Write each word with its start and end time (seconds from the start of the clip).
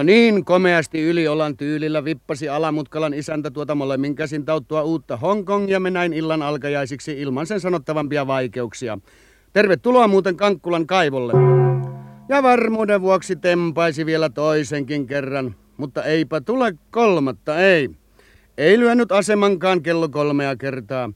No 0.00 0.04
niin, 0.04 0.44
komeasti 0.44 1.28
olan 1.28 1.56
tyylillä 1.56 2.04
vippasi 2.04 2.48
Alamutkalan 2.48 3.14
isäntä 3.14 3.50
tuota 3.50 3.74
molemmin 3.74 4.14
käsin 4.14 4.44
tauttua 4.44 4.82
uutta 4.82 5.16
Hongkongia 5.16 5.80
me 5.80 5.90
näin 5.90 6.12
illan 6.12 6.42
alkajaisiksi 6.42 7.20
ilman 7.20 7.46
sen 7.46 7.60
sanottavampia 7.60 8.26
vaikeuksia. 8.26 8.98
Tervetuloa 9.52 10.08
muuten 10.08 10.36
Kankkulan 10.36 10.86
kaivolle. 10.86 11.32
Ja 12.28 12.42
varmuuden 12.42 13.00
vuoksi 13.00 13.36
tempaisi 13.36 14.06
vielä 14.06 14.30
toisenkin 14.30 15.06
kerran, 15.06 15.54
mutta 15.76 16.04
eipä 16.04 16.40
tule 16.40 16.74
kolmatta, 16.90 17.58
ei. 17.58 17.90
Ei 18.58 18.78
lyönyt 18.78 19.12
asemankaan 19.12 19.82
kello 19.82 20.08
kolmea 20.08 20.56
kertaa. 20.56 21.12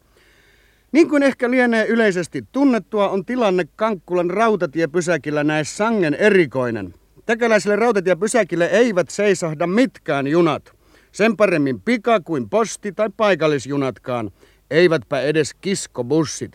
Niin 0.93 1.09
kuin 1.09 1.23
ehkä 1.23 1.51
lienee 1.51 1.87
yleisesti 1.87 2.45
tunnettua, 2.53 3.09
on 3.09 3.25
tilanne 3.25 3.65
Kankkulan 3.77 4.31
rautatiepysäkillä 4.31 5.45
näissä 5.45 5.77
sangen 5.77 6.15
erikoinen. 6.15 6.95
Täkäläiselle 7.27 7.77
rautatiepysäkille 7.77 8.67
eivät 8.67 9.11
seisahda 9.11 9.67
mitkään 9.67 10.27
junat. 10.27 10.73
Sen 11.13 11.37
paremmin 11.37 11.81
pika 11.81 12.21
kuin 12.21 12.51
posti 12.51 12.93
tai 12.93 13.11
paikallisjunatkaan. 13.17 14.31
Eivätpä 14.71 15.21
edes 15.21 15.55
kiskobussit. 15.55 16.53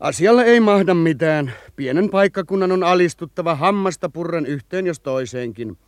Asialle 0.00 0.44
ei 0.44 0.60
mahda 0.60 0.94
mitään. 0.94 1.52
Pienen 1.76 2.10
paikkakunnan 2.10 2.72
on 2.72 2.82
alistuttava 2.82 3.54
hammasta 3.54 4.08
purren 4.08 4.46
yhteen 4.46 4.86
jos 4.86 5.00
toiseenkin. 5.00 5.78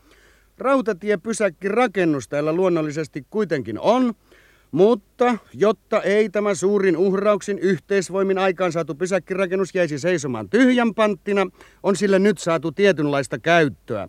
Rautatiepysäkki 0.58 1.68
rakennus 1.68 2.28
täällä 2.28 2.52
luonnollisesti 2.52 3.26
kuitenkin 3.30 3.80
on, 3.80 4.14
mutta 4.72 5.38
jotta 5.54 6.02
ei 6.02 6.28
tämä 6.28 6.54
suurin 6.54 6.96
uhrauksin 6.96 7.58
yhteisvoimin 7.58 8.38
aikaansaatu 8.38 8.94
pysäkkirakennus 8.94 9.74
jäisi 9.74 9.98
seisomaan 9.98 10.48
tyhjän 10.48 10.94
panttina, 10.94 11.46
on 11.82 11.96
sille 11.96 12.18
nyt 12.18 12.38
saatu 12.38 12.72
tietynlaista 12.72 13.38
käyttöä. 13.38 14.08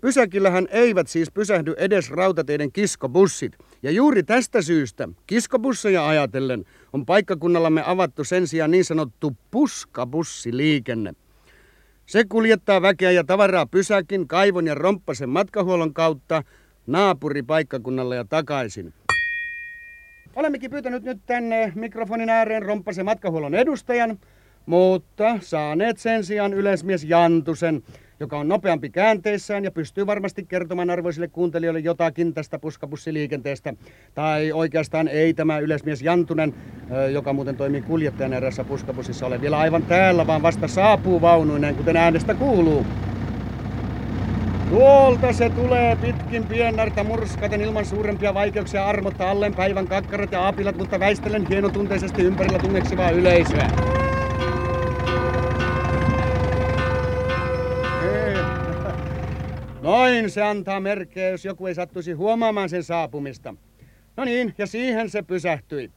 Pysäkillähän 0.00 0.68
eivät 0.70 1.08
siis 1.08 1.30
pysähdy 1.30 1.74
edes 1.76 2.10
rautateiden 2.10 2.72
kiskobussit. 2.72 3.52
Ja 3.82 3.90
juuri 3.90 4.22
tästä 4.22 4.62
syystä 4.62 5.08
kiskobusseja 5.26 6.08
ajatellen 6.08 6.64
on 6.92 7.06
paikkakunnallamme 7.06 7.82
avattu 7.86 8.24
sen 8.24 8.46
sijaan 8.46 8.70
niin 8.70 8.84
sanottu 8.84 9.36
puskabussiliikenne. 9.50 11.12
Se 12.06 12.24
kuljettaa 12.28 12.82
väkeä 12.82 13.10
ja 13.10 13.24
tavaraa 13.24 13.66
pysäkin, 13.66 14.28
kaivon 14.28 14.66
ja 14.66 14.74
romppasen 14.74 15.28
matkahuollon 15.28 15.94
kautta 15.94 16.42
naapuripaikkakunnalle 16.86 18.16
ja 18.16 18.24
takaisin. 18.24 18.94
Olemmekin 20.36 20.70
pyytänyt 20.70 21.02
nyt 21.02 21.18
tänne 21.26 21.72
mikrofonin 21.74 22.28
ääreen 22.28 22.62
romppasen 22.62 23.04
matkahuollon 23.04 23.54
edustajan, 23.54 24.18
mutta 24.66 25.38
saaneet 25.40 25.98
sen 25.98 26.24
sijaan 26.24 26.54
yleismies 26.54 27.04
Jantusen, 27.04 27.82
joka 28.20 28.38
on 28.38 28.48
nopeampi 28.48 28.90
käänteissään 28.90 29.64
ja 29.64 29.70
pystyy 29.70 30.06
varmasti 30.06 30.44
kertomaan 30.44 30.90
arvoisille 30.90 31.28
kuuntelijoille 31.28 31.80
jotakin 31.80 32.34
tästä 32.34 32.58
puskabussiliikenteestä. 32.58 33.74
Tai 34.14 34.52
oikeastaan 34.52 35.08
ei 35.08 35.34
tämä 35.34 35.58
yleismies 35.58 36.02
Jantunen, 36.02 36.54
joka 37.12 37.32
muuten 37.32 37.56
toimii 37.56 37.82
kuljettajan 37.82 38.32
erässä 38.32 38.64
puskabussissa, 38.64 39.26
ole 39.26 39.40
vielä 39.40 39.58
aivan 39.58 39.82
täällä, 39.82 40.26
vaan 40.26 40.42
vasta 40.42 40.68
saapuu 40.68 41.20
vaunuinen, 41.20 41.74
kuten 41.74 41.96
äänestä 41.96 42.34
kuuluu. 42.34 42.86
Tuolta 44.70 45.32
se 45.32 45.50
tulee 45.50 45.96
pitkin 45.96 46.46
piennarta 46.46 47.04
murskaten 47.04 47.60
ilman 47.60 47.84
suurempia 47.84 48.34
vaikeuksia 48.34 48.86
armotta 48.86 49.30
alleen 49.30 49.54
päivän 49.54 49.88
kakkarat 49.88 50.32
ja 50.32 50.42
aapilat, 50.42 50.76
mutta 50.76 51.00
väistelen 51.00 51.46
hienotunteisesti 51.48 52.22
ympärillä 52.22 52.58
tunneksivaa 52.58 53.10
yleisöä. 53.10 53.70
Noin 59.82 60.30
se 60.30 60.42
antaa 60.42 60.80
merkkejä, 60.80 61.28
jos 61.28 61.44
joku 61.44 61.66
ei 61.66 61.74
sattuisi 61.74 62.12
huomaamaan 62.12 62.68
sen 62.68 62.82
saapumista. 62.82 63.54
No 64.16 64.24
niin, 64.24 64.54
ja 64.58 64.66
siihen 64.66 65.10
se 65.10 65.22
pysähtyi. 65.22 65.90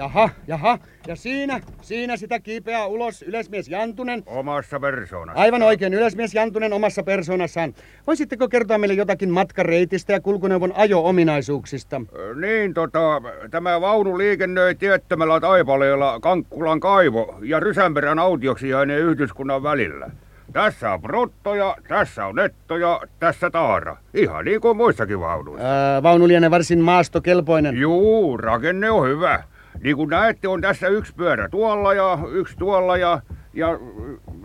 Jaha, 0.00 0.30
jaha, 0.46 0.78
ja 1.06 1.16
siinä, 1.16 1.60
siinä 1.82 2.16
sitä 2.16 2.40
kiipeää 2.40 2.86
ulos 2.86 3.22
yleismies 3.22 3.68
Jantunen. 3.68 4.22
Omassa 4.26 4.80
persoonassa. 4.80 5.40
Aivan 5.42 5.62
oikein, 5.62 5.94
yleismies 5.94 6.34
Jantunen 6.34 6.72
omassa 6.72 7.02
persoonassaan. 7.02 7.74
Voisitteko 8.06 8.48
kertoa 8.48 8.78
meille 8.78 8.94
jotakin 8.94 9.30
matkareitistä 9.30 10.12
ja 10.12 10.20
kulkuneuvon 10.20 10.72
ajo-ominaisuuksista? 10.76 12.00
Niin, 12.40 12.74
tota, 12.74 13.22
tämä 13.50 13.80
vaunu 13.80 14.18
liikennöi 14.18 14.74
tiettömällä 14.74 15.40
taipaleella 15.40 16.20
Kankkulan 16.20 16.80
kaivo 16.80 17.38
ja 17.42 17.60
Rysänperän 17.60 18.18
autioksiainen 18.18 18.98
yhdyskunnan 18.98 19.62
välillä. 19.62 20.10
Tässä 20.52 20.92
on 20.92 21.02
bruttoja, 21.02 21.76
tässä 21.88 22.26
on 22.26 22.34
nettoja, 22.34 23.00
tässä 23.18 23.50
taara. 23.50 23.96
Ihan 24.14 24.44
niin 24.44 24.60
kuin 24.60 24.76
muissakin 24.76 25.20
vaunuissa. 25.20 25.66
Ää, 25.66 26.02
vaunu 26.02 26.28
lienee 26.28 26.50
varsin 26.50 26.78
maastokelpoinen. 26.80 27.76
Juu, 27.76 28.36
rakenne 28.36 28.90
on 28.90 29.08
hyvä. 29.08 29.42
Niin 29.82 29.96
kuin 29.96 30.10
näette, 30.10 30.48
on 30.48 30.60
tässä 30.60 30.88
yksi 30.88 31.14
pyörä 31.14 31.48
tuolla 31.48 31.94
ja 31.94 32.18
yksi 32.30 32.56
tuolla 32.56 32.96
ja, 32.96 33.20
ja 33.52 33.68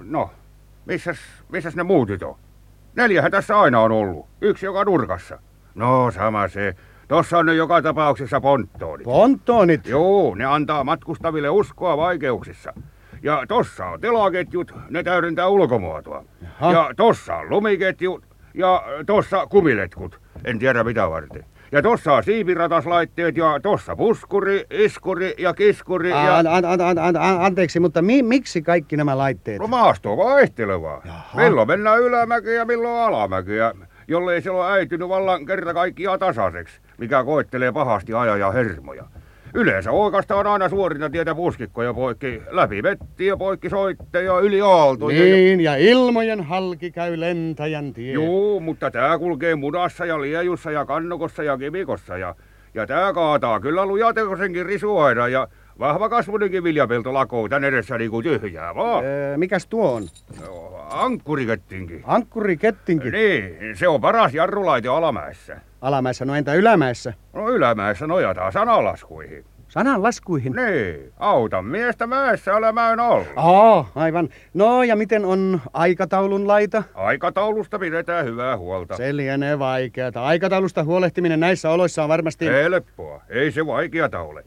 no, 0.04 0.30
missäs, 0.86 1.18
missäs 1.50 1.76
ne 1.76 1.84
muutit 1.84 2.24
on? 2.24 2.36
Neljähän 2.96 3.32
tässä 3.32 3.60
aina 3.60 3.80
on 3.80 3.92
ollut. 3.92 4.26
Yksi 4.42 4.66
joka 4.66 4.84
nurkassa. 4.84 5.40
No, 5.76 6.12
sama 6.12 6.48
se. 6.48 6.76
Tossa 7.08 7.38
on 7.38 7.46
ne 7.46 7.54
joka 7.54 7.82
tapauksessa 7.82 8.42
ponttoonit. 8.42 9.04
Ponttoonit? 9.06 9.88
Joo, 9.88 10.36
ne 10.36 10.46
antaa 10.46 10.84
matkustaville 10.84 11.50
uskoa 11.50 11.98
vaikeuksissa. 11.98 12.74
Ja 13.24 13.46
tossa 13.48 13.86
on 13.86 14.02
telaketjut, 14.02 14.72
ne 14.90 15.04
täydentää 15.04 15.48
ulkomuotoa. 15.48 16.24
Jaha. 16.42 16.72
Ja 16.72 16.90
tossa 16.98 17.36
on 17.36 17.50
lumiketjut 17.50 18.24
ja 18.54 18.84
tossa 19.06 19.48
kumiletkut. 19.48 20.22
En 20.44 20.60
tiedä 20.60 20.84
mitä 20.84 21.10
varten. 21.10 21.46
Ja 21.72 21.82
tossa 21.82 22.14
on 22.14 22.24
siipirataslaitteet 22.24 23.38
ja 23.38 23.60
tossa 23.64 23.96
puskuri, 23.96 24.66
iskuri 24.70 25.34
ja 25.38 25.54
kiskuri 25.54 26.10
ja... 26.10 26.38
An, 26.38 26.48
an, 26.48 26.66
an, 26.66 26.82
an, 26.82 26.98
an, 26.98 27.42
anteeksi, 27.42 27.80
mutta 27.80 28.02
mi, 28.02 28.24
miksi 28.24 28.62
kaikki 28.62 28.98
nämä 28.98 29.18
laitteet? 29.18 29.60
No 29.60 29.68
maasto 29.68 30.12
on 30.12 30.18
vaihtelevaa. 30.18 31.02
Jaha. 31.06 31.38
Milloin 31.38 31.68
mennään 31.68 32.02
ylämäkeä 32.02 32.54
ja 32.54 32.66
milloin 32.66 33.00
alamäkeä, 33.00 33.74
jollei 34.08 34.42
se 34.42 34.52
ole 34.52 34.72
äitynyt 34.72 35.10
vallan 35.10 35.46
kerta 35.46 35.74
kaikkiaan 35.74 36.20
tasaiseksi, 36.20 36.80
mikä 36.98 37.24
koettelee 37.24 37.72
pahasti 37.72 38.14
ajaja 38.14 38.52
hermoja. 38.52 39.04
Yleensä 39.56 39.92
oikeastaan 39.92 40.48
aina 40.48 40.70
suorita 40.70 41.10
tietä 41.10 41.36
puskikkoja 41.36 41.94
poikki, 41.94 42.42
läpi 42.50 42.82
mettiä, 42.82 43.38
poikki 43.38 43.70
soitteja, 43.70 44.40
yli 44.40 44.62
aaltoja. 44.62 45.24
Niin, 45.24 45.62
ja... 45.62 45.78
ja 45.78 45.92
ilmojen 45.92 46.44
halki 46.44 46.92
käy 46.92 47.20
lentäjän 47.20 47.94
tie. 47.94 48.14
Joo, 48.14 48.60
mutta 48.60 48.92
tää 48.92 49.18
kulkee 49.18 49.56
mudassa 49.56 50.06
ja 50.06 50.22
liejussa 50.22 50.72
ja 50.72 50.86
kannokossa 50.86 51.44
ja 51.44 51.58
kivikossa 51.58 52.18
ja, 52.18 52.36
ja 52.74 52.88
tää 52.88 53.14
kaataa 53.14 53.60
kyllä 53.60 53.86
lujatekosenkin 53.86 54.66
risuaida 54.66 55.28
ja 55.28 55.48
Vahva 55.80 56.10
kasvunenkin 56.10 56.64
viljapelto 56.64 57.14
lakoo 57.14 57.50
tän 57.50 57.64
edessä 57.64 57.98
niinku 57.98 58.22
tyhjää 58.22 58.76
vaan. 58.76 59.06
Öö, 59.06 59.38
mikäs 59.38 59.68
tuo 59.68 59.94
on? 59.94 60.04
No, 60.42 60.86
ankkurikettinki. 60.90 62.02
Ankkurikettinki? 62.04 63.12
Niin, 63.12 63.58
se 63.78 63.88
on 63.88 64.02
paras 64.02 64.34
jarrulaite 64.34 64.88
alamäessä. 64.88 65.58
Alamäessä, 65.82 66.26
no 66.26 66.36
entä 66.36 66.54
ylämäessä? 66.54 67.14
No 67.34 67.50
ylämäessä 67.50 68.08
nojataan 68.08 68.52
sanalaskuihin. 68.52 69.46
Sananlaskuihin? 69.68 70.54
Niin, 70.54 71.12
autan 71.18 71.66
miestä 71.66 72.08
mäessä 72.08 72.56
olemaan 72.56 73.00
ollut. 73.00 73.28
Aa, 73.36 73.92
aivan. 73.96 74.30
No 74.54 74.84
ja 74.84 74.96
miten 74.96 75.26
on 75.26 75.62
aikataulun 75.74 76.48
laita? 76.48 76.84
Aikataulusta 76.94 77.80
pidetään 77.80 78.26
hyvää 78.26 78.58
huolta. 78.58 78.98
Se 78.98 79.16
lienee 79.16 79.60
vaikeata. 79.60 80.24
Aikataulusta 80.26 80.84
huolehtiminen 80.84 81.40
näissä 81.40 81.70
oloissa 81.70 82.04
on 82.04 82.10
varmasti... 82.10 82.46
Helppoa, 82.48 83.22
ei 83.30 83.52
se 83.52 83.66
vaikeata 83.66 84.22
ole. 84.22 84.44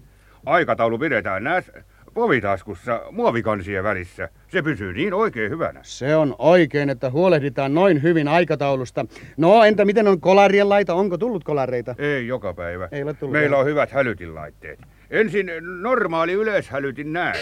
Aikataulu 0.47 0.99
pidetään 0.99 1.45
näissä 1.45 1.73
povitaskussa 2.15 3.03
muovikansien 3.11 3.85
välissä. 3.85 4.29
Se 4.49 4.63
pysyy 4.63 4.93
niin 4.93 5.15
oikein 5.15 5.51
hyvänä. 5.51 5.81
Se 5.83 6.17
on 6.17 6.35
oikein, 6.39 6.91
että 6.91 7.11
huolehditaan 7.11 7.75
noin 7.75 8.03
hyvin 8.03 8.29
aikataulusta. 8.29 9.07
No 9.37 9.65
entä 9.65 9.85
miten 9.85 10.09
on 10.09 10.21
kolarien 10.21 10.69
laita? 10.69 10.95
Onko 10.95 11.19
tullut 11.19 11.45
kolareita? 11.45 11.95
Ei 11.99 12.27
joka 12.27 12.55
päivä. 12.55 12.89
Ei 12.93 13.03
ole 13.03 13.15
tullut. 13.15 13.33
Meillä 13.33 13.57
on 13.57 13.67
hyvät 13.67 13.91
hälytinlaitteet. 13.91 14.79
Ensin 15.11 15.51
normaali 15.83 16.33
yleishälytin 16.33 17.13
näin. 17.13 17.41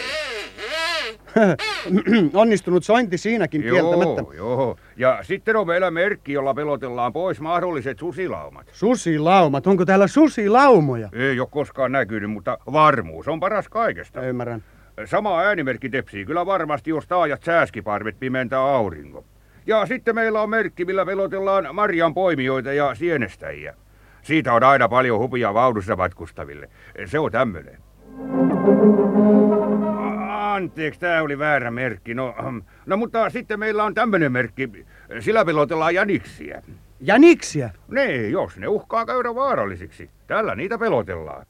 Onnistunut 2.35 2.85
sointi 2.85 3.19
siinäkin 3.19 3.65
joo, 3.65 3.75
kieltämättä. 3.75 4.37
Joo, 4.37 4.77
ja 4.97 5.19
sitten 5.23 5.57
on 5.57 5.67
meillä 5.67 5.91
merkki, 5.91 6.33
jolla 6.33 6.55
pelotellaan 6.55 7.13
pois 7.13 7.41
mahdolliset 7.41 7.99
susilaumat. 7.99 8.67
Susilaumat? 8.73 9.67
Onko 9.67 9.85
täällä 9.85 10.07
susilaumoja? 10.07 11.09
Ei 11.13 11.41
ole 11.41 11.49
koskaan 11.51 11.93
näkynyt, 11.93 12.31
mutta 12.31 12.59
varmuus 12.73 13.29
on 13.29 13.41
paras 13.41 13.69
kaikesta. 13.69 14.21
Ymmärrän. 14.21 14.63
Sama 15.05 15.41
äänimerkki 15.41 15.89
tepsii 15.89 16.25
kyllä 16.25 16.47
varmasti, 16.47 16.91
jos 16.91 17.07
taajat 17.07 17.43
sääskiparvet 17.43 18.19
pimentää 18.21 18.61
aurinko. 18.61 19.25
Ja 19.67 19.87
sitten 19.87 20.15
meillä 20.15 20.43
on 20.43 20.51
merkki, 20.51 20.85
millä 20.85 21.07
pelotellaan 21.07 21.75
marjan 21.75 22.15
poimijoita 22.15 22.73
ja 22.73 22.95
sienestäjiä. 22.95 23.75
Siitä 24.23 24.53
on 24.53 24.63
aina 24.63 24.89
paljon 24.89 25.19
hupia 25.19 25.55
vaunussa 25.55 25.97
matkustaville. 25.97 26.69
Se 27.07 27.19
on 27.19 27.33
tämmöinen. 27.33 27.79
Anteeksi, 30.57 31.01
tämä 31.01 31.23
oli 31.23 31.39
väärä 31.39 31.71
merkki. 31.71 32.15
No, 32.15 32.35
no 32.87 32.97
mutta 32.97 33.31
sitten 33.31 33.59
meillä 33.59 33.85
on 33.85 33.95
tämmöinen 33.95 34.33
merkki. 34.33 34.87
Sillä 35.21 35.45
pelotellaan 35.45 35.95
jäniksiä. 35.95 36.63
Jäniksiä? 37.01 37.71
Niin, 37.89 38.33
jos 38.33 38.57
ne 38.57 38.69
uhkaa 38.69 39.07
käydä 39.07 39.35
vaarallisiksi. 39.35 40.11
Tällä 40.27 40.55
niitä 40.55 40.79
pelotellaan. 40.79 41.47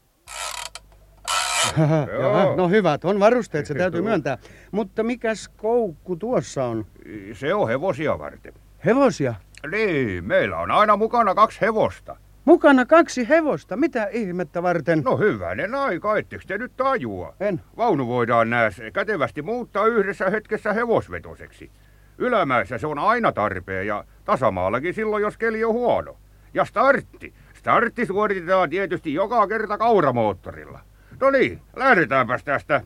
Jaha, 1.79 2.57
no 2.57 2.69
hyvät 2.69 3.05
on 3.05 3.21
varusteet, 3.21 3.67
se 3.67 3.75
täytyy 3.75 4.03
myöntää. 4.03 4.39
Mutta 4.71 5.03
mikäs 5.03 5.49
koukku 5.49 6.17
tuossa 6.17 6.65
on? 6.65 6.87
Se 7.33 7.55
on 7.55 7.69
hevosia 7.69 8.19
varten. 8.19 8.53
Hevosia? 8.85 9.35
Niin, 9.71 10.25
meillä 10.25 10.59
on 10.59 10.71
aina 10.71 10.97
mukana 10.97 11.35
kaksi 11.35 11.61
hevosta. 11.61 12.17
Mukana 12.47 12.87
kaksi 12.87 13.29
hevosta? 13.29 13.77
Mitä 13.77 14.09
ihmettä 14.13 14.63
varten? 14.63 15.03
No 15.05 15.17
hyvänen 15.17 15.75
aika, 15.75 16.17
ettekö 16.17 16.45
te 16.47 16.59
nyt 16.59 16.73
tajua? 16.77 17.35
En. 17.41 17.61
Vaunu 17.77 18.07
voidaan 18.07 18.51
nääs 18.51 18.83
kätevästi 18.93 19.43
muuttaa 19.43 19.87
yhdessä 19.87 20.31
hetkessä 20.31 20.73
hevosvetoseksi. 20.73 21.71
Ylämäessä 22.19 22.79
se 22.79 22.87
on 22.87 22.99
aina 22.99 23.33
tarpeen 23.33 23.87
ja 23.87 24.05
tasamaallakin 24.25 24.95
silloin, 24.95 25.23
jos 25.23 25.37
keli 25.37 25.65
on 25.65 25.73
huono. 25.73 26.17
Ja 26.55 26.65
startti. 26.65 27.35
Startti 27.55 28.07
suoritetaan 28.07 28.71
tietysti 28.71 29.15
joka 29.15 29.47
kerta 29.47 29.79
kauramoottorilla. 29.79 30.81
No 31.21 31.31
niin, 31.31 31.61
lähdetäänpäs 31.77 32.45
tästä. 32.45 32.83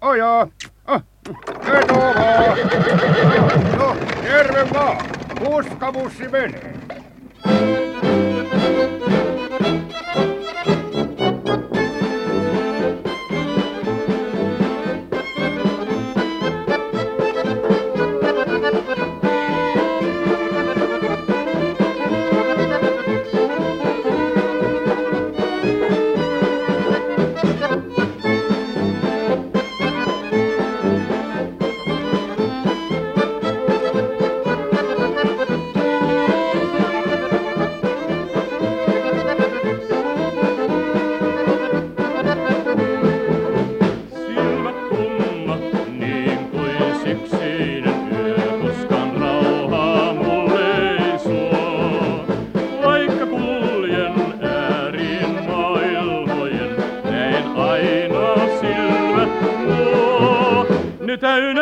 Ajaa. 0.00 0.48
Ah, 0.84 1.04
veto 1.72 1.94
vaan. 1.94 2.58
No, 3.78 3.96
terve 4.22 4.66
vaan. 4.74 5.06
Puskabussi 5.38 6.28
menee. 6.28 6.74
Silmät 7.48 7.93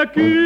Ne 0.04 0.41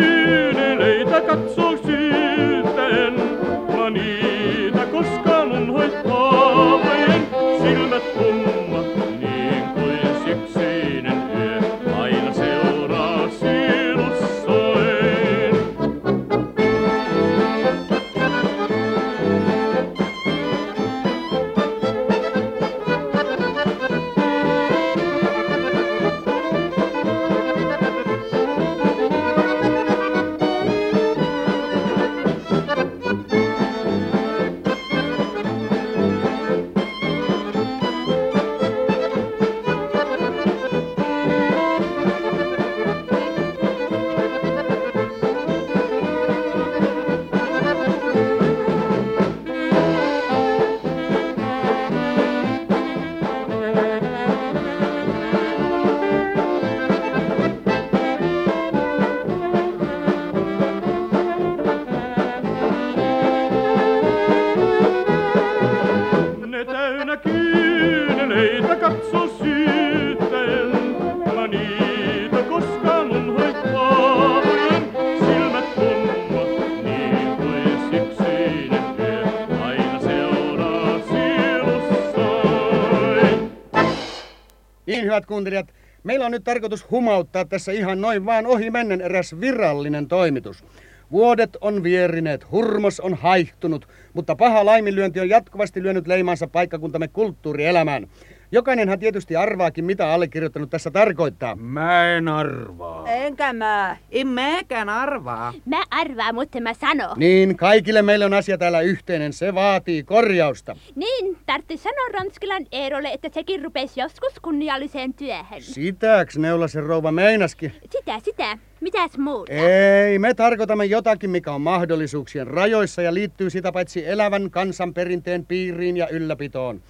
hyvät 85.16 85.26
kuuntelijat, 85.26 85.74
meillä 86.04 86.26
on 86.26 86.32
nyt 86.32 86.44
tarkoitus 86.44 86.90
humauttaa 86.90 87.44
tässä 87.44 87.72
ihan 87.72 88.00
noin 88.00 88.26
vaan 88.26 88.46
ohi 88.46 88.70
mennen 88.70 89.00
eräs 89.00 89.40
virallinen 89.40 90.08
toimitus. 90.08 90.64
Vuodet 91.12 91.56
on 91.60 91.82
vierineet, 91.82 92.50
hurmos 92.50 93.00
on 93.00 93.14
haihtunut, 93.14 93.88
mutta 94.14 94.36
paha 94.36 94.64
laiminlyönti 94.64 95.20
on 95.20 95.28
jatkuvasti 95.28 95.82
lyönyt 95.82 96.06
leimansa 96.06 96.46
paikkakuntamme 96.46 97.08
kulttuurielämään. 97.08 98.06
Jokainenhan 98.52 98.98
tietysti 98.98 99.36
arvaakin, 99.36 99.84
mitä 99.84 100.12
allekirjoittanut 100.12 100.70
tässä 100.70 100.90
tarkoittaa. 100.90 101.54
Mä 101.56 102.16
en 102.16 102.28
arvaa. 102.28 103.08
Enkä 103.08 103.52
mä. 103.52 103.96
En 104.10 104.28
mäkään 104.28 104.88
arvaa. 104.88 105.54
Mä 105.64 105.82
arvaan, 105.90 106.34
mutta 106.34 106.60
mä 106.60 106.74
sano. 106.74 107.14
Niin, 107.16 107.56
kaikille 107.56 108.02
meille 108.02 108.24
on 108.24 108.34
asia 108.34 108.58
täällä 108.58 108.80
yhteinen, 108.80 109.32
se 109.32 109.54
vaatii 109.54 110.02
korjausta. 110.02 110.76
Niin, 110.94 111.38
tarvitsi 111.46 111.76
sanoa 111.76 112.08
Ranskilan 112.12 112.66
Eerolle, 112.72 113.08
että 113.08 113.28
sekin 113.34 113.64
rupesi 113.64 114.00
joskus 114.00 114.32
kunnialliseen 114.42 115.14
työhön. 115.14 115.62
Sitäks 115.62 116.38
Neulasen 116.38 116.82
rouva 116.82 117.12
meinaskin? 117.12 117.72
Sitä, 117.90 118.20
sitä. 118.24 118.58
Mitäs 118.80 119.18
muuta? 119.18 119.52
Ei, 119.52 120.18
me 120.18 120.34
tarkoitamme 120.34 120.84
jotakin, 120.84 121.30
mikä 121.30 121.52
on 121.52 121.60
mahdollisuuksien 121.60 122.46
rajoissa 122.46 123.02
ja 123.02 123.14
liittyy 123.14 123.50
sitä 123.50 123.72
paitsi 123.72 124.08
elävän 124.08 124.50
kansanperinteen 124.50 125.46
piiriin 125.46 125.96
ja 125.96 126.08
ylläpitoon. 126.08 126.82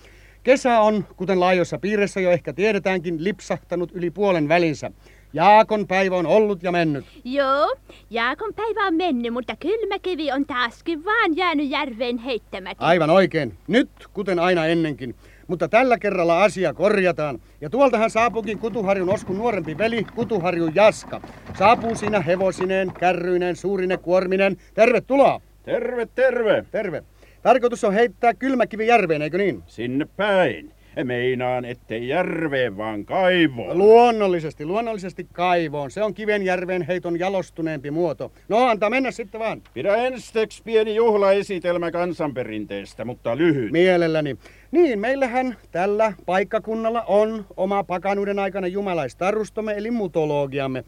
Kesä 0.47 0.81
on, 0.81 1.05
kuten 1.17 1.41
laajoissa 1.41 1.79
piirissä 1.79 2.21
jo 2.21 2.31
ehkä 2.31 2.53
tiedetäänkin, 2.53 3.25
lipsahtanut 3.25 3.93
yli 3.93 4.11
puolen 4.11 4.49
välinsä. 4.49 4.91
Jaakon 5.33 5.87
päivä 5.87 6.17
on 6.17 6.27
ollut 6.27 6.63
ja 6.63 6.73
mennyt. 6.73 7.05
Joo, 7.25 7.77
Jaakon 8.11 8.55
päivä 8.55 8.87
on 8.87 8.95
mennyt, 8.95 9.33
mutta 9.33 9.57
kylmä 9.57 9.99
kivi 10.03 10.33
on 10.33 10.47
taaskin 10.47 11.05
vaan 11.05 11.37
jäänyt 11.37 11.71
järveen 11.71 12.19
heittämättä. 12.19 12.85
Aivan 12.85 13.11
oikein. 13.11 13.55
Nyt, 13.69 13.91
kuten 14.13 14.39
aina 14.39 14.67
ennenkin. 14.67 15.15
Mutta 15.47 15.69
tällä 15.69 15.99
kerralla 15.99 16.43
asia 16.43 16.75
korjataan. 16.75 17.39
Ja 17.61 17.71
tuoltahan 17.71 18.11
saapuukin 18.11 18.59
Kutuharjun 18.59 19.11
Oskun 19.11 19.39
nuorempi 19.39 19.79
veli, 19.79 20.05
Kutuharjun 20.15 20.75
Jaska. 20.75 21.21
Saapuu 21.59 21.95
siinä 21.95 22.21
hevosineen, 22.21 22.93
kärryineen, 23.01 23.57
suurine 23.57 23.97
kuorminen. 23.97 24.57
Tervetuloa. 24.75 25.41
Terve, 25.63 26.07
terve. 26.15 26.65
Terve. 26.71 27.05
Tarkoitus 27.47 27.85
on 27.85 27.95
heittää 27.95 28.35
kylmäkivi 28.35 28.87
järveen, 28.87 29.23
eikö 29.23 29.39
niin? 29.39 29.63
Sinne 29.67 30.07
päin. 30.17 30.73
Meinaan, 31.05 31.65
ettei 31.65 32.09
järveen 32.09 32.77
vaan 32.77 33.05
kaivoon. 33.05 33.79
Luonnollisesti, 33.79 34.67
luonnollisesti 34.67 35.27
kaivoon. 35.33 35.91
Se 35.91 36.03
on 36.03 36.15
kivenjärven 36.15 36.83
heiton 36.83 37.19
jalostuneempi 37.19 37.91
muoto. 37.91 38.33
No, 38.49 38.59
antaa 38.59 38.91
mennä 38.91 39.11
sitten 39.11 39.41
vaan. 39.41 39.63
Pidä 39.75 39.97
ensiksi 39.97 40.63
pieni 40.63 40.95
juhlaesitelmä 40.95 41.91
kansanperinteestä, 41.91 43.05
mutta 43.05 43.37
lyhyt. 43.37 43.73
Mielelläni. 43.73 44.37
Niin, 44.71 44.99
meillähän 44.99 45.57
tällä 45.71 46.13
paikkakunnalla 46.27 47.03
on 47.03 47.45
oma 47.57 47.85
pakanuuden 47.85 48.39
aikana 48.39 48.67
jumalaistarustomme 48.67 49.73
eli 49.73 49.91
mutologiamme. 49.91 50.85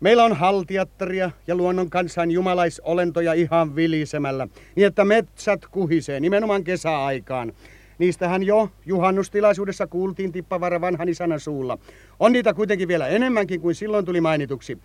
Meillä 0.00 0.24
on 0.24 0.36
haltiattaria 0.36 1.30
ja 1.46 1.54
luonnon 1.54 1.90
kansan 1.90 2.30
jumalaisolentoja 2.30 3.32
ihan 3.32 3.76
vilisemällä, 3.76 4.48
niin 4.76 4.86
että 4.86 5.04
metsät 5.04 5.66
kuhisee 5.66 6.20
nimenomaan 6.20 6.64
kesäaikaan. 6.64 7.52
Niistähän 7.98 8.42
jo 8.42 8.68
juhannustilaisuudessa 8.86 9.86
kuultiin 9.86 10.32
tippavara 10.32 10.80
vanhan 10.80 11.08
isännän 11.08 11.40
suulla. 11.40 11.78
On 12.20 12.32
niitä 12.32 12.54
kuitenkin 12.54 12.88
vielä 12.88 13.08
enemmänkin 13.08 13.60
kuin 13.60 13.74
silloin 13.74 14.04
tuli 14.04 14.20
mainituksi. 14.20 14.78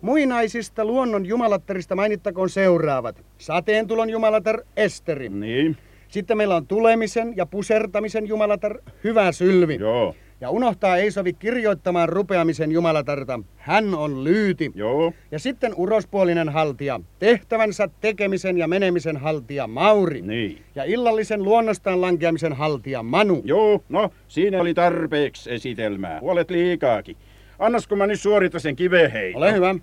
Muinaisista 0.00 0.84
luonnon 0.84 1.26
jumalattarista 1.26 1.96
mainittakoon 1.96 2.50
seuraavat. 2.50 3.24
Sateentulon 3.38 4.10
jumalatar 4.10 4.60
Esteri. 4.76 5.28
Niin, 5.28 5.76
Sitten 6.08 6.36
meillä 6.36 6.56
on 6.56 6.66
tulemisen 6.66 7.36
ja 7.36 7.46
pusertamisen 7.46 8.26
jumalatar 8.28 8.78
Hyvä 9.04 9.32
Sylvi. 9.32 9.76
joo, 9.80 10.14
Ja 10.40 10.50
unohtaa 10.50 10.96
ei 10.96 11.10
sovi 11.10 11.32
kirjoittamaan 11.32 12.08
rupeamisen 12.08 12.72
jumalatarta. 12.72 13.40
Hän 13.56 13.94
on 13.94 14.24
lyyti. 14.24 14.72
joo, 14.74 15.12
Ja 15.30 15.38
sitten 15.38 15.74
urospuolinen 15.76 16.48
haltija, 16.48 17.00
tehtävänsä 17.18 17.88
tekemisen 18.00 18.58
ja 18.58 18.68
menemisen 18.68 19.16
haltija 19.16 19.66
Mauri. 19.66 20.22
niin. 20.22 20.62
Ja 20.74 20.84
illallisen 20.84 21.42
luonnostaan 21.42 22.00
lankeamisen 22.00 22.52
haltija 22.52 23.02
Manu. 23.02 23.42
Joo, 23.44 23.84
no 23.88 24.10
siinä 24.28 24.60
oli 24.60 24.74
tarpeeksi 24.74 25.52
esitelmää. 25.52 26.20
Puolet 26.20 26.50
liikaakin. 26.50 27.16
Annas 27.58 27.86
kun 27.86 27.98
mä 27.98 28.06
nyt 28.06 28.20
suoritan 28.20 28.60
sen 28.60 28.76
kiveheiton. 28.76 29.42
Ole 29.42 29.52
hyvä. 29.52 29.74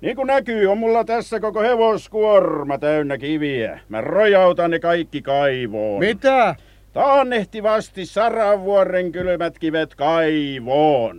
Niin 0.00 0.16
kuin 0.16 0.26
näkyy, 0.26 0.66
on 0.66 0.78
mulla 0.78 1.04
tässä 1.04 1.40
koko 1.40 1.60
hevoskuorma 1.60 2.78
täynnä 2.78 3.18
kiviä. 3.18 3.80
Mä 3.88 4.00
rojautan 4.00 4.70
ne 4.70 4.78
kaikki 4.78 5.22
kaivoon. 5.22 6.00
Mitä? 6.00 6.56
Taannehtivasti 6.94 8.06
Saravuoren 8.06 9.12
kylmät 9.12 9.58
kivet 9.58 9.94
kaivoon. 9.94 11.18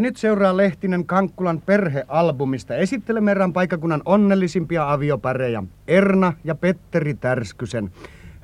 Ja 0.00 0.02
nyt 0.02 0.16
seuraa 0.16 0.56
Lehtinen 0.56 1.06
Kankkulan 1.06 1.60
perhealbumista. 1.60 2.74
Esittelemme 2.74 3.30
erään 3.30 3.52
paikakunnan 3.52 4.02
onnellisimpia 4.04 4.92
aviopareja, 4.92 5.62
Erna 5.88 6.32
ja 6.44 6.54
Petteri 6.54 7.14
Tärskysen. 7.14 7.90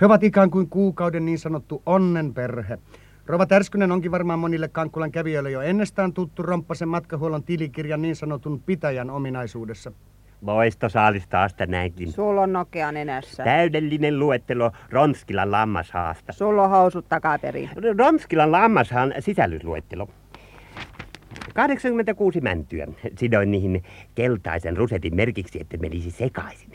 He 0.01 0.07
ovat 0.07 0.23
ikään 0.23 0.51
kuin 0.51 0.69
kuukauden 0.69 1.25
niin 1.25 1.39
sanottu 1.39 1.83
onnenperhe. 1.87 2.79
Rova 3.27 3.47
Tärskynen 3.47 3.93
onkin 3.93 4.11
varmaan 4.11 4.39
monille 4.39 4.69
Kankkulan 4.69 5.13
kävijöille 5.13 5.51
jo 5.51 5.61
ennestään 5.61 6.13
tuttu 6.13 6.43
Romppasen 6.43 6.89
matkahuollon 6.89 7.43
tilikirjan 7.43 8.03
niin 8.03 8.17
sanotun 8.17 8.61
pitäjän 8.67 9.11
ominaisuudessa. 9.11 9.93
Voisto 10.47 10.89
saalis 10.89 11.29
taas 11.29 11.55
tänäänkin. 11.55 12.13
Sulla 12.13 12.41
on 12.43 12.53
Nokea 12.53 12.93
nenässä. 12.93 13.45
Täydellinen 13.45 14.19
luettelo 14.19 14.73
Ronskilan 14.91 15.51
lammashaasta. 15.51 16.33
Sulla 16.33 16.63
on 16.63 16.71
housut 16.71 17.09
takaperin. 17.09 17.71
Ronskilan 17.99 18.53
lammashaan 18.53 19.15
sisällysluettelo. 19.19 20.09
86 21.55 22.41
mäntyä. 22.41 22.87
Sidoin 23.19 23.51
niihin 23.51 23.83
keltaisen 24.15 24.77
rusetin 24.77 25.17
merkiksi, 25.17 25.61
että 25.61 25.77
menisi 25.77 26.11
sekaisin. 26.11 26.71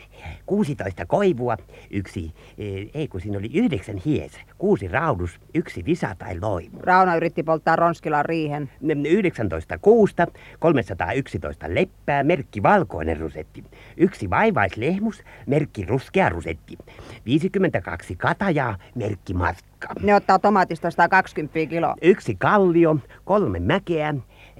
16 0.46 1.06
koivua, 1.06 1.56
yksi, 1.90 2.32
eh, 2.58 2.90
ei 2.94 3.08
kun 3.08 3.20
siinä 3.20 3.38
oli 3.38 3.50
yhdeksän 3.54 3.96
hies, 3.96 4.32
kuusi 4.58 4.88
raudus, 4.88 5.40
yksi 5.54 5.84
visa 5.84 6.14
tai 6.18 6.40
loimu. 6.40 6.78
Rauno 6.80 7.16
yritti 7.16 7.42
polttaa 7.42 7.76
Ronskilan 7.76 8.24
riihen. 8.24 8.70
19 9.08 9.78
kuusta, 9.78 10.26
311 10.58 11.74
leppää, 11.74 12.22
merkki 12.22 12.62
valkoinen 12.62 13.20
rusetti. 13.20 13.64
Yksi 13.96 14.30
vaivaislehmus, 14.30 15.22
merkki 15.46 15.84
ruskea 15.84 16.28
rusetti. 16.28 16.78
52 17.26 18.16
katajaa, 18.16 18.78
merkki 18.94 19.34
matka. 19.34 19.88
Ne 20.02 20.14
ottaa 20.14 20.38
tomaatista 20.38 20.90
120 20.90 21.70
kiloa. 21.70 21.94
Yksi 22.02 22.34
kallio, 22.34 22.96
kolme 23.24 23.60
mäkeä, 23.60 24.14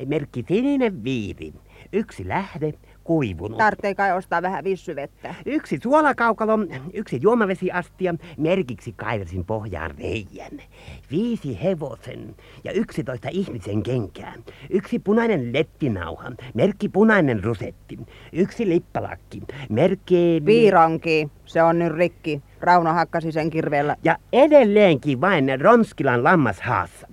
merkki 0.06 0.44
sininen 0.48 1.04
viiri. 1.04 1.52
Yksi 1.92 2.28
lähde, 2.28 2.74
kuivunut. 3.04 3.58
Tarvitsee 3.58 3.94
kai 3.94 4.12
ostaa 4.12 4.42
vähän 4.42 4.64
vissyvettä. 4.64 5.34
Yksi 5.46 5.78
suolakaukalo, 5.82 6.58
yksi 6.92 7.18
juomavesiastia, 7.22 8.14
merkiksi 8.36 8.92
kaiversin 8.92 9.44
pohjaan 9.44 9.90
reijän. 9.98 10.62
Viisi 11.10 11.62
hevosen 11.62 12.34
ja 12.64 12.72
yksitoista 12.72 13.28
ihmisen 13.32 13.82
kenkää. 13.82 14.34
Yksi 14.70 14.98
punainen 14.98 15.52
lettinauha, 15.52 16.32
merkki 16.54 16.88
punainen 16.88 17.44
rusetti. 17.44 17.98
Yksi 18.32 18.68
lippalakki, 18.68 19.42
merkki... 19.68 20.42
Viironki, 20.46 21.28
se 21.44 21.62
on 21.62 21.78
nyt 21.78 21.92
rikki. 21.92 22.42
Rauno 22.60 22.92
hakkasi 22.92 23.32
sen 23.32 23.50
kirveellä. 23.50 23.96
Ja 24.04 24.16
edelleenkin 24.32 25.20
vain 25.20 25.60
Ronskilan 25.60 26.24
lammashaassa. 26.24 27.08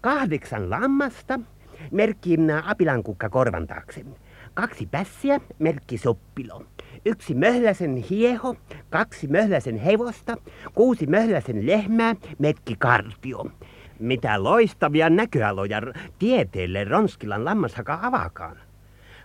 Kahdeksan 0.00 0.70
lammasta, 0.70 1.40
merkki 1.90 2.36
apilankukka 2.64 3.28
korvan 3.28 3.66
taakse. 3.66 4.04
Kaksi 4.54 4.86
pässiä, 4.86 5.40
merkki 5.58 5.98
soppilo. 5.98 6.62
Yksi 7.04 7.34
möhläsen 7.34 7.96
hieho, 7.96 8.56
kaksi 8.90 9.26
möhläsen 9.28 9.76
hevosta, 9.76 10.36
kuusi 10.74 11.06
möhläsen 11.06 11.66
lehmää, 11.66 12.16
merkki 12.38 12.76
kartio. 12.78 13.44
Mitä 13.98 14.42
loistavia 14.42 15.10
näköaloja 15.10 15.82
tieteelle 16.18 16.84
Ronskilan 16.84 17.44
lammashaka 17.44 17.98
avakaan. 18.02 18.56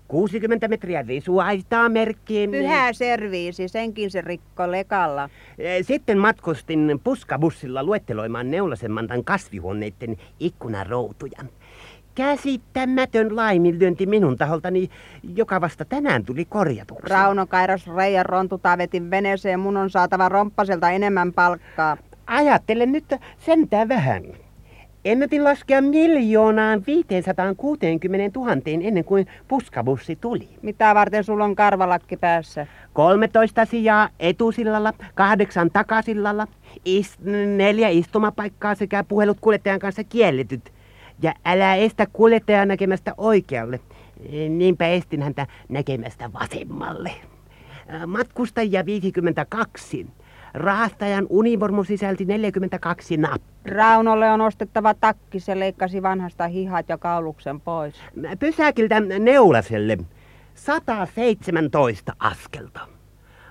60 0.07 0.67
metriä 0.67 1.01
risuaitaa 1.01 1.89
merkkiin. 1.89 2.51
Pyhä 2.51 2.93
serviisi, 2.93 3.67
senkin 3.67 4.11
se 4.11 4.21
rikko 4.21 4.71
lekalla. 4.71 5.29
Eh, 5.57 5.85
Sitten 5.85 6.17
matkustin 6.17 6.99
puskabussilla 7.03 7.83
luetteloimaan 7.83 8.51
Neulasen 8.51 8.91
mantan 8.91 9.23
kasvihuoneiden 9.23 10.17
ikkunaroutuja. 10.39 11.39
Käsittämätön 12.15 13.35
laiminlyönti 13.35 14.05
minun 14.05 14.37
taholtani, 14.37 14.89
joka 15.35 15.61
vasta 15.61 15.85
tänään 15.85 16.25
tuli 16.25 16.45
korjatuksi. 16.45 17.09
Rauno 17.09 17.47
kairas 17.47 17.87
reijan 17.87 18.25
rontutavetin 18.25 19.11
veneeseen, 19.11 19.59
mun 19.59 19.77
on 19.77 19.89
saatava 19.89 20.29
romppaselta 20.29 20.89
enemmän 20.89 21.33
palkkaa. 21.33 21.97
Ajattelen 22.27 22.91
nyt 22.91 23.05
sentään 23.37 23.89
vähän. 23.89 24.23
Ennätin 25.05 25.43
laskea 25.43 25.81
miljoonaan 25.81 26.83
560 26.87 28.39
000 28.39 28.51
ennen 28.65 29.05
kuin 29.05 29.27
puskabussi 29.47 30.15
tuli. 30.15 30.49
Mitä 30.61 30.95
varten 30.95 31.23
sulla 31.23 31.43
on 31.43 31.55
karvalakki 31.55 32.17
päässä? 32.17 32.67
13 32.93 33.65
sijaa 33.65 34.09
etusillalla, 34.19 34.93
kahdeksan 35.15 35.71
takasillalla, 35.71 36.47
ist- 36.89 37.29
neljä 37.57 37.89
istumapaikkaa 37.89 38.75
sekä 38.75 39.03
puhelut 39.03 39.37
kuljettajan 39.41 39.79
kanssa 39.79 40.03
kielletyt. 40.03 40.71
Ja 41.21 41.33
älä 41.45 41.75
estä 41.75 42.07
kuljettajaa 42.13 42.65
näkemästä 42.65 43.13
oikealle. 43.17 43.79
Niinpä 44.49 44.87
estin 44.87 45.21
häntä 45.21 45.47
näkemästä 45.69 46.33
vasemmalle. 46.33 47.11
Matkustajia 48.07 48.85
52. 48.85 50.07
Rahastajan 50.53 51.25
univormu 51.29 51.83
sisälti 51.83 52.25
42 52.25 53.17
nappia. 53.17 53.75
Raunolle 53.75 54.31
on 54.31 54.41
ostettava 54.41 54.93
takki, 54.93 55.39
se 55.39 55.59
leikkasi 55.59 56.01
vanhasta 56.03 56.47
hihat 56.47 56.89
ja 56.89 56.97
kauluksen 56.97 57.61
pois. 57.61 57.95
Pysäkiltä 58.39 58.99
Neulaselle 58.99 59.97
117 60.55 62.13
askelta. 62.19 62.79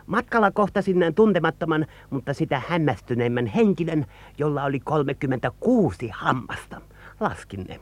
Matkalla 0.06 0.50
kohtasin 0.50 1.14
tuntemattoman, 1.14 1.86
mutta 2.10 2.34
sitä 2.34 2.62
hämmästyneimmän 2.68 3.46
henkilön, 3.46 4.06
jolla 4.38 4.64
oli 4.64 4.80
36 4.80 6.10
hammasta. 6.12 6.80
Laskin 7.20 7.64
ne. 7.68 7.80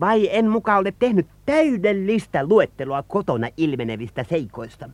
Vai 0.00 0.28
en 0.32 0.50
muka 0.50 0.76
ole 0.76 0.94
tehnyt 0.98 1.26
täydellistä 1.46 2.46
luettelua 2.46 3.02
kotona 3.02 3.48
ilmenevistä 3.56 4.24
seikoista? 4.24 4.90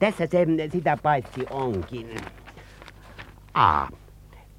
Tässä 0.00 0.26
se 0.26 0.46
sitä 0.72 0.98
paitsi 1.02 1.46
onkin. 1.50 2.16
A. 3.54 3.86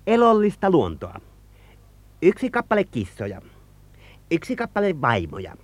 Elollista 0.07 0.69
luontoa. 0.69 1.15
Yksi 2.21 2.49
kappale 2.49 2.83
kissoja. 2.83 3.41
Yksi 4.31 4.55
kappale 4.55 5.01
vaimoja. 5.01 5.55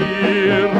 Каїн, 0.00 0.70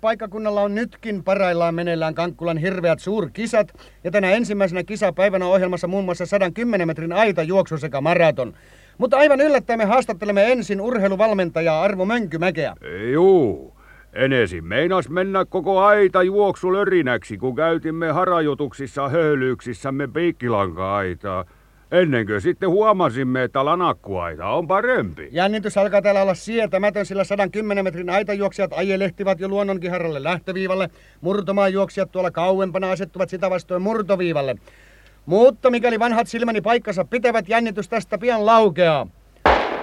paikkakunnalla 0.00 0.60
on 0.60 0.74
nytkin 0.74 1.24
paraillaan 1.24 1.74
meneillään 1.74 2.14
Kankkulan 2.14 2.58
hirveät 2.58 2.98
suurkisat, 2.98 3.72
ja 4.04 4.10
tänä 4.10 4.30
ensimmäisenä 4.30 4.82
kisapäivänä 4.84 5.46
ohjelmassa 5.46 5.86
muun 5.86 6.04
muassa 6.04 6.26
110 6.26 6.86
metrin 6.86 7.12
aita 7.12 7.42
juoksu 7.42 7.78
sekä 7.78 8.00
maraton. 8.00 8.54
Mutta 8.98 9.16
aivan 9.16 9.40
yllättäen 9.40 9.78
me 9.78 9.84
haastattelemme 9.84 10.52
ensin 10.52 10.80
urheiluvalmentajaa 10.80 11.82
Arvo 11.82 12.04
Mönkymäkeä. 12.04 12.74
Juu, 13.12 13.74
Enesin 14.12 14.64
meinas 14.64 15.08
mennä 15.08 15.44
koko 15.44 15.80
aita 15.80 16.22
juoksulörinäksi, 16.22 17.38
kun 17.38 17.56
käytimme 17.56 18.12
harajutuksissa 18.12 19.08
höylyyksissämme 19.08 20.08
piikkilanka-aitaa. 20.08 21.44
Ennen 21.94 22.26
kuin 22.26 22.40
sitten 22.40 22.70
huomasimme, 22.70 23.42
että 23.42 23.64
lanakkuaita 23.64 24.46
on 24.46 24.66
parempi. 24.66 25.28
Jännitys 25.32 25.78
alkaa 25.78 26.02
täällä 26.02 26.22
olla 26.22 26.34
sietämätön, 26.34 27.06
sillä 27.06 27.24
110 27.24 27.84
metrin 27.84 28.10
aitajuoksijat 28.10 28.72
ajelehtivat 28.76 29.40
jo 29.40 29.48
luonnonkiharralle 29.48 30.22
lähtöviivalle. 30.22 30.90
Murtomaan 31.20 31.72
juoksijat 31.72 32.12
tuolla 32.12 32.30
kauempana 32.30 32.90
asettuvat 32.90 33.30
sitä 33.30 33.50
vastoin 33.50 33.82
murtoviivalle. 33.82 34.56
Mutta 35.26 35.70
mikäli 35.70 35.98
vanhat 35.98 36.28
silmäni 36.28 36.60
paikkansa 36.60 37.04
pitävät, 37.04 37.48
jännitys 37.48 37.88
tästä 37.88 38.18
pian 38.18 38.46
laukeaa. 38.46 39.06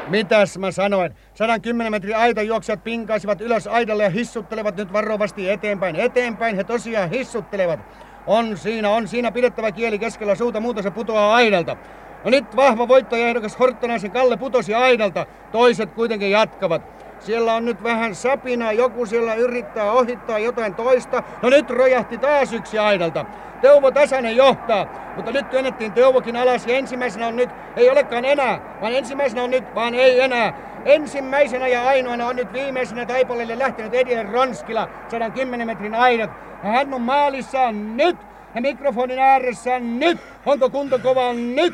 Mitäs 0.07 0.57
mä 0.57 0.71
sanoin? 0.71 1.11
110 1.33 1.91
metrin 1.91 2.15
aitajuoksijat 2.15 2.83
pinkaisivat 2.83 3.41
ylös 3.41 3.67
aidalle 3.67 4.03
ja 4.03 4.09
hissuttelevat 4.09 4.75
nyt 4.75 4.93
varovasti 4.93 5.49
eteenpäin. 5.49 5.95
Eteenpäin 5.95 6.55
he 6.55 6.63
tosiaan 6.63 7.09
hissuttelevat. 7.09 7.79
On 8.27 8.57
siinä, 8.57 8.89
on 8.89 9.07
siinä 9.07 9.31
pidettävä 9.31 9.71
kieli 9.71 9.99
keskellä 9.99 10.35
suuta, 10.35 10.59
muuta 10.59 10.81
se 10.81 10.91
putoaa 10.91 11.35
aidalta. 11.35 11.77
No 12.23 12.31
nyt 12.31 12.55
vahva 12.55 12.87
voittajaehdokas 12.87 13.59
Horttanaisen 13.59 14.11
Kalle 14.11 14.37
putosi 14.37 14.73
aidalta, 14.73 15.25
toiset 15.51 15.91
kuitenkin 15.91 16.31
jatkavat. 16.31 16.81
Siellä 17.19 17.53
on 17.53 17.65
nyt 17.65 17.83
vähän 17.83 18.15
säpinää, 18.15 18.71
joku 18.71 19.05
siellä 19.05 19.35
yrittää 19.35 19.91
ohittaa 19.91 20.39
jotain 20.39 20.75
toista. 20.75 21.23
No 21.41 21.49
nyt 21.49 21.69
rojahti 21.69 22.17
taas 22.17 22.53
yksi 22.53 22.79
aidalta. 22.79 23.25
Teuvo 23.61 23.91
Tasanen 23.91 24.35
johtaa, 24.35 24.85
mutta 25.15 25.31
nyt 25.31 25.49
työnnettiin 25.49 25.91
Teuvokin 25.91 26.35
alas 26.35 26.67
ja 26.67 26.77
ensimmäisenä 26.77 27.27
on 27.27 27.35
nyt, 27.35 27.49
ei 27.75 27.89
olekaan 27.89 28.25
enää, 28.25 28.59
vaan 28.81 28.93
ensimmäisenä 28.93 29.43
on 29.43 29.49
nyt, 29.49 29.75
vaan 29.75 29.95
ei 29.95 30.19
enää. 30.19 30.53
Ensimmäisenä 30.85 31.67
ja 31.67 31.87
ainoana 31.87 32.27
on 32.27 32.35
nyt 32.35 32.53
viimeisenä 32.53 33.05
taipaleelle 33.05 33.59
lähtenyt 33.59 33.93
Edien 33.93 34.29
Ronskila, 34.29 34.87
110 35.11 35.67
metrin 35.67 35.95
aidat. 35.95 36.29
Hän 36.63 36.93
on 36.93 37.01
maalissaan 37.01 37.97
nyt 37.97 38.17
ja 38.55 38.61
mikrofonin 38.61 39.19
ääressä 39.19 39.79
nyt. 39.79 40.17
Onko 40.45 40.69
kunto 40.69 40.99
kova 40.99 41.33
nyt? 41.33 41.73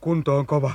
Kunto 0.00 0.36
on 0.36 0.46
kova, 0.46 0.70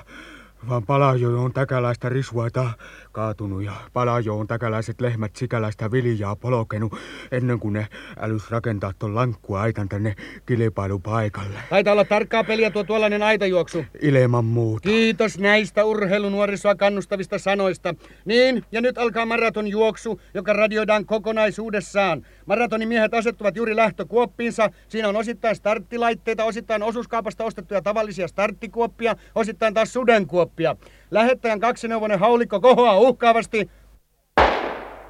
vaan 0.69 0.85
Palajo 0.85 1.43
on 1.43 1.53
täkäläistä 1.53 2.09
risuaita 2.09 2.69
kaatunut 3.11 3.63
ja 3.63 3.73
Palajo 3.93 4.39
on 4.39 4.47
täkäläiset 4.47 5.01
lehmät 5.01 5.35
sikäläistä 5.35 5.91
viljaa 5.91 6.35
polkenut 6.35 6.93
ennen 7.31 7.59
kuin 7.59 7.73
ne 7.73 7.87
älys 8.19 8.51
rakentaa 8.51 8.93
ton 8.99 9.15
lankkua 9.15 9.61
aitan 9.61 9.89
tänne 9.89 10.15
kilpailupaikalle. 10.45 11.59
Taitaa 11.69 11.91
olla 11.91 12.05
tarkkaa 12.05 12.43
peliä 12.43 12.71
tuo 12.71 12.83
tuollainen 12.83 13.23
aitajuoksu. 13.23 13.85
Ilman 14.01 14.45
muuta. 14.45 14.89
Kiitos 14.89 15.39
näistä 15.39 15.85
urheilunuorisoa 15.85 16.75
kannustavista 16.75 17.37
sanoista. 17.37 17.95
Niin, 18.25 18.63
ja 18.71 18.81
nyt 18.81 18.97
alkaa 18.97 19.25
maratonjuoksu, 19.25 20.21
joka 20.33 20.53
radioidaan 20.53 21.05
kokonaisuudessaan. 21.05 22.25
Maratonimiehet 22.49 23.13
asettuvat 23.13 23.55
juuri 23.55 23.75
lähtökuoppiinsa. 23.75 24.69
Siinä 24.87 25.09
on 25.09 25.15
osittain 25.15 25.55
starttilaitteita, 25.55 26.43
osittain 26.43 26.83
osuuskaupasta 26.83 27.43
ostettuja 27.43 27.81
tavallisia 27.81 28.27
starttikuoppia, 28.27 29.15
osittain 29.35 29.73
taas 29.73 29.93
sudenkuoppia. 29.93 30.75
Lähettäjän 31.11 31.59
kaksineuvoinen 31.59 32.19
haulikko 32.19 32.59
kohoaa 32.59 32.97
uhkaavasti. 32.97 33.69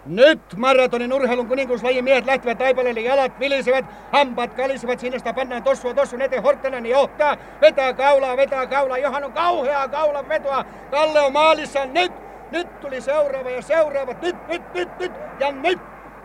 Nyt 0.06 0.39
maratonin 0.58 1.13
urheilun 1.13 1.47
kuninkuuslajin 1.47 2.04
miehet 2.04 2.25
lähtivät 2.25 2.58
taipaleelle, 2.58 3.02
jalat 3.02 3.39
vilisevät, 3.39 3.86
hampaat 4.12 4.54
kalisevat, 4.54 4.99
sinne 4.99 5.17
sitä 5.17 5.34
pannaan 5.34 5.63
tossua 5.63 5.93
tossun 5.93 6.21
eteen, 6.21 6.43
Horttenen 6.43 6.86
johtaa, 6.86 7.38
vetää 7.62 7.93
kaulaa, 7.93 8.38
vetää 8.38 8.67
kaulaa, 8.67 8.97
Johan 8.97 9.23
on 9.23 9.34
kauheaa 9.34 9.88
kaulan 9.88 10.30
vetoa, 10.30 10.65
Kalle 10.91 11.21
on 11.21 11.34
maalissa, 11.34 11.86
nyt, 11.86 12.12
nyt 12.52 12.80
tuli 12.80 13.02
seuraava 13.02 13.49
ja 13.49 13.62
seuraavat, 13.62 14.21
nyt, 14.21 14.36
nyt, 14.47 14.73
nyt, 14.73 14.99
nyt, 14.99 15.12
ja 15.39 15.52
nyt, 15.52 15.80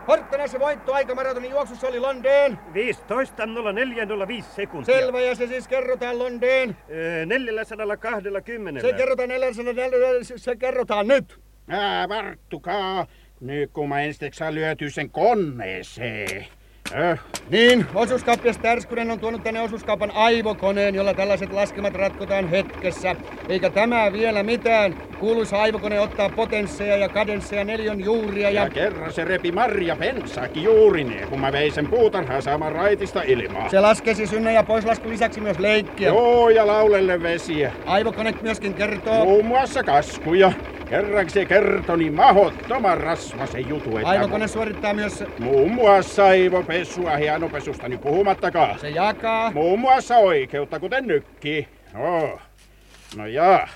Horttenen 0.09 0.49
se 0.49 0.61
voitto 0.61 0.95
aika 0.95 1.15
maratonin 1.15 1.51
juoksussa 1.51 1.89
oli 1.89 2.01
Londeen. 2.01 2.59
15.04.05 4.39 4.43
sekuntia. 4.43 4.95
Selvä, 4.95 5.21
ja 5.21 5.35
se 5.35 5.47
siis 5.47 5.69
kerrotaan 5.69 6.19
Londeen. 6.19 6.77
Öö, 6.91 7.27
420. 7.27 8.81
Se 8.81 8.93
kerrotaan 8.93 9.29
404, 9.29 10.25
se, 10.25 10.39
se 10.39 10.57
kerrotaan 10.57 11.09
nyt. 11.09 11.41
Ää, 11.69 12.09
varttukaa. 12.09 13.07
Nyt 13.41 13.71
kun 13.73 13.89
mä 13.89 14.01
ensiksi 14.01 14.39
saa 14.39 14.55
lyötyä 14.55 14.91
sen 14.91 15.11
koneeseen. 15.11 16.47
Öh. 16.93 17.21
Niin, 17.51 17.87
osuuskauppias 17.95 18.59
Tärskynen 18.59 19.11
on 19.11 19.21
tuonut 19.21 19.45
tänne 19.45 19.61
osuuskaupan 19.61 20.11
aivokoneen, 20.11 20.95
jolla 20.95 21.15
tällaiset 21.15 21.53
laskelmat 21.53 21.95
ratkotaan 21.95 22.49
hetkessä. 22.49 23.17
Eikä 23.49 23.71
tämä 23.71 24.13
vielä 24.13 24.43
mitään. 24.43 24.95
Kuuluisa 25.19 25.63
aivokone 25.63 26.01
ottaa 26.01 26.29
potensseja 26.29 26.97
ja 26.97 27.09
kadensseja 27.09 27.65
neljön 27.65 28.05
juuria 28.05 28.51
ja... 28.51 28.63
Ja 28.63 28.71
kerran 28.71 29.13
se 29.13 29.25
repi 29.25 29.53
Marja 29.53 29.97
Pensaakin 29.97 30.63
juurineen, 30.63 31.29
kun 31.29 31.41
mä 31.41 31.53
vein 31.53 31.73
sen 31.73 31.87
puutarhaa 31.87 32.41
saamaan 32.41 32.73
raitista 32.73 33.23
ilmaa. 33.23 33.69
Se 33.69 33.81
laskesi 33.81 34.27
synne 34.27 34.53
ja 34.53 34.63
poislasku 34.63 35.09
lisäksi 35.09 35.41
myös 35.41 35.59
leikkiä. 35.59 36.09
Joo, 36.09 36.49
ja 36.49 36.67
laulelle 36.67 37.23
vesiä. 37.23 37.73
Aivokone 37.87 38.35
myöskin 38.43 38.75
kertoo... 38.75 39.25
Muun 39.25 39.47
muassa 39.47 39.83
kaskuja. 39.83 40.53
Kerrankin 40.89 41.35
se 41.35 41.45
kertoi 41.45 41.99
niin 41.99 42.15
mahottoman 42.15 42.99
rasvasen 42.99 43.69
jutu, 43.69 43.97
että... 43.97 44.09
Aivokone 44.09 44.49
suorittaa 44.49 44.95
myös... 44.95 45.25
Muun 45.39 45.71
muassa 45.71 46.33
aivopesua 46.75 47.17
hienopesustani 47.17 47.99
puhumattakaan. 47.99 48.79
Se 48.79 48.89
jakaa... 48.91 49.51
Muun 49.51 49.79
muassa 49.79 50.17
oikeutta, 50.17 50.81
kuten 50.81 51.07
nykkii. 51.07 51.69
Oh. 51.99 52.41
No 53.17 53.27
jaa. 53.27 53.69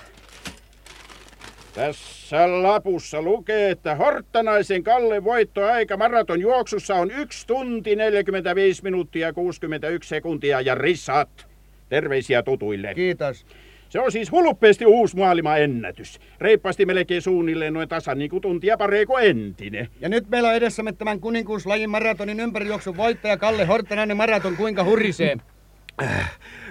Tässä 1.73 2.63
lapussa 2.63 3.21
lukee, 3.21 3.71
että 3.71 3.95
Horttanaisen 3.95 4.83
Kalle 4.83 5.23
voittoaika 5.23 5.97
maraton 5.97 6.41
juoksussa 6.41 6.95
on 6.95 7.11
1 7.11 7.47
tunti 7.47 7.95
45 7.95 8.83
minuuttia 8.83 9.33
61 9.33 10.09
sekuntia 10.09 10.61
ja 10.61 10.75
risat. 10.75 11.47
Terveisiä 11.89 12.43
tutuille. 12.43 12.93
Kiitos. 12.93 13.45
Se 13.89 13.99
on 13.99 14.11
siis 14.11 14.31
hulppeasti 14.31 14.85
uusi 14.85 15.17
maailman 15.17 15.61
ennätys. 15.61 16.19
Reippaasti 16.39 16.85
melkein 16.85 17.21
suunnilleen 17.21 17.73
noin 17.73 17.89
tasan 17.89 18.17
niin 18.17 18.29
kuin 18.29 18.41
tuntia 18.41 18.77
paree 18.77 19.05
kuin 19.05 19.23
entinen. 19.25 19.87
Ja 19.99 20.09
nyt 20.09 20.29
meillä 20.29 20.49
on 20.49 20.55
edessämme 20.55 20.91
tämän 20.91 21.19
kuninkuuslajin 21.19 21.89
maratonin 21.89 22.39
ympärijuoksun 22.39 22.97
voittaja 22.97 23.37
Kalle 23.37 23.65
Horttanainen 23.65 24.17
maraton 24.17 24.55
kuinka 24.55 24.83
hurisee. 24.83 25.37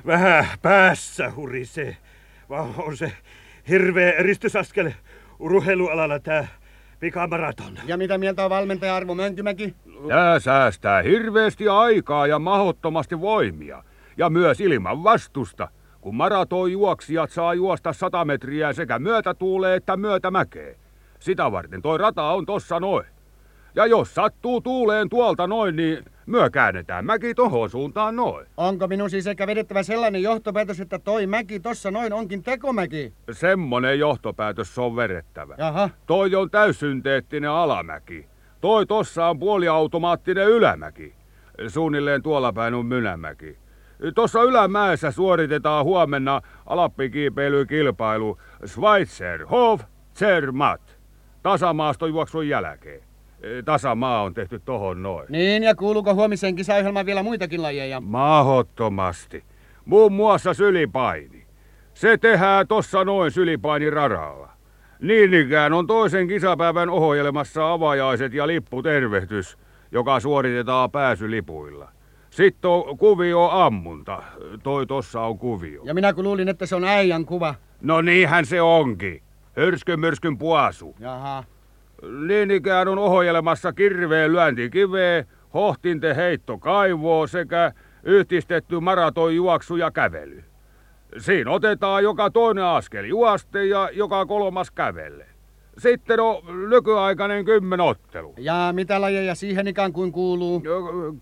Vähän 0.07 0.47
päässä 0.63 1.33
hurisee. 1.37 1.97
Vaan 2.49 2.75
on 2.79 2.97
se 2.97 3.13
hirveä 3.69 4.13
eristysaskel 4.13 4.91
urheilualalla 5.39 6.19
tää 6.19 6.49
pikamaraton. 7.01 7.79
Ja 7.87 7.97
mitä 7.97 8.19
mieltä 8.19 8.45
on 8.45 8.51
valmentaja 8.51 8.97
Arvo 8.97 9.15
Mönkymäki? 9.15 9.75
Tää 10.09 10.41
säästää 10.41 11.03
hirveästi 11.03 11.69
aikaa 11.69 12.27
ja 12.27 12.39
mahottomasti 12.39 13.21
voimia. 13.21 13.85
Ja 14.17 14.31
myös 14.31 14.61
ilman 14.61 15.05
vastusta, 15.05 15.69
kun 16.09 16.17
maratonjuoksijat 16.17 17.31
saa 17.31 17.55
juosta 17.55 17.93
100 17.93 18.25
metriä 18.25 18.73
sekä 18.73 18.99
myötätuulee 18.99 19.77
että 19.77 19.97
myötämäkee. 19.97 20.77
Sitä 21.19 21.53
varten 21.53 21.83
toi 21.83 21.99
rata 21.99 22.23
on 22.23 22.47
tossa 22.47 22.81
noin. 22.81 23.07
Ja 23.75 23.87
jos 23.87 24.15
sattuu 24.15 24.61
tuuleen 24.61 25.09
tuolta 25.09 25.47
noin, 25.47 25.77
niin 25.77 26.05
myö 26.27 26.51
käännetään 26.51 27.05
mäki 27.05 27.35
tohon 27.35 27.71
suuntaan 27.71 28.17
noin. 28.17 28.47
Onko 28.57 28.89
minun 28.89 29.11
siis 29.11 29.27
ehkä 29.27 29.47
vedettävä 29.47 29.83
sellainen 29.83 30.23
johtopäätös, 30.23 30.81
että 30.81 30.99
toi 30.99 31.27
mäki 31.27 31.61
tossa 31.61 31.91
noin 31.91 32.13
onkin 32.13 32.43
tekomäki? 32.43 33.13
Semmonen 33.33 33.99
johtopäätös 33.99 34.79
on 34.79 34.97
vedettävä. 34.97 35.55
Jaha. 35.59 35.91
Toi 36.07 36.35
on 36.35 36.51
täyssynteettinen 36.51 37.51
alamäki. 37.51 38.27
Toi 38.61 38.87
tossa 38.87 39.27
on 39.27 39.39
puoliautomaattinen 39.39 40.49
ylämäki. 40.49 41.15
Suunnilleen 41.69 42.23
tuolla 42.23 42.53
päin 42.53 42.75
on 42.75 42.87
mynämäki. 42.87 43.59
Tuossa 44.15 44.43
ylämäessä 44.43 45.11
suoritetaan 45.11 45.85
huomenna 45.85 46.41
alappikiipeilykilpailu 46.67 48.39
Schweizer 48.67 49.47
Hof 49.47 49.83
Zermatt 50.15 50.83
tasamaastojuoksun 51.43 52.49
jälkeen. 52.49 53.01
Tasamaa 53.65 54.23
on 54.23 54.35
tehty 54.35 54.59
tohon 54.65 55.03
noin. 55.03 55.27
Niin, 55.29 55.63
ja 55.63 55.75
kuuluuko 55.75 56.15
huomiseen 56.15 56.57
kisaohjelmaan 56.57 57.07
vielä 57.07 57.23
muitakin 57.23 57.63
lajeja? 57.63 58.01
Mahottomasti. 58.01 59.45
Muun 59.85 60.13
muassa 60.13 60.55
sylipaini. 60.55 61.47
Se 61.95 62.19
tehdään 62.19 62.69
tossa 62.69 63.05
noin 63.05 63.31
sylipainiradalla. 63.31 64.49
Niin 65.01 65.35
ikään 65.35 65.73
on 65.73 65.87
toisen 65.87 66.29
kisapäivän 66.29 66.91
ohjelmassa 66.91 67.73
avajaiset 67.73 68.35
ja 68.35 68.47
lipputervehdys, 68.47 69.59
joka 69.93 70.21
suoritetaan 70.21 70.91
pääsylipuilla. 70.91 71.89
Sitten 72.39 72.71
on 72.71 72.99
kuvio 72.99 73.49
ammunta. 73.51 74.23
Toi 74.63 74.87
tossa 74.87 75.21
on 75.21 75.39
kuvio. 75.39 75.83
Ja 75.85 75.95
minä 75.95 76.13
kun 76.13 76.25
luulin, 76.25 76.49
että 76.49 76.67
se 76.67 76.77
on 76.77 76.85
äijän 76.85 77.25
kuva. 77.25 77.55
No 77.81 78.01
niinhän 78.01 78.47
se 78.47 78.63
onkin. 78.63 79.23
Hyrskyn 79.57 80.01
myrskyn 80.01 80.39
puasu. 80.39 80.97
Jaha. 81.01 81.45
Niin 82.27 82.51
ikään 82.51 82.89
on 82.89 82.99
ohjelmassa 82.99 83.73
kirveen 83.73 84.33
lyöntikiveä, 84.33 85.25
hohtinte 85.55 86.17
heitto 86.17 86.59
kaivoo 86.59 87.27
sekä 87.27 87.73
yhdistetty 88.03 88.81
maratonjuoksu 88.81 89.77
ja 89.77 89.91
kävely. 89.91 90.45
Siinä 91.19 91.51
otetaan 91.51 92.03
joka 92.03 92.31
toinen 92.31 92.65
askel 92.65 93.05
juoste 93.05 93.65
ja 93.65 93.91
joka 93.93 94.27
kolmas 94.27 94.71
kävelle. 94.71 95.27
Sitten 95.79 96.21
on 96.21 96.37
nykyaikainen 96.71 97.45
kymmenottelu. 97.45 98.35
Ja 98.39 98.71
mitä 98.73 99.01
lajeja 99.01 99.35
siihen 99.35 99.67
ikään 99.69 99.93
kuin 99.93 100.13
kuuluu? 100.13 100.63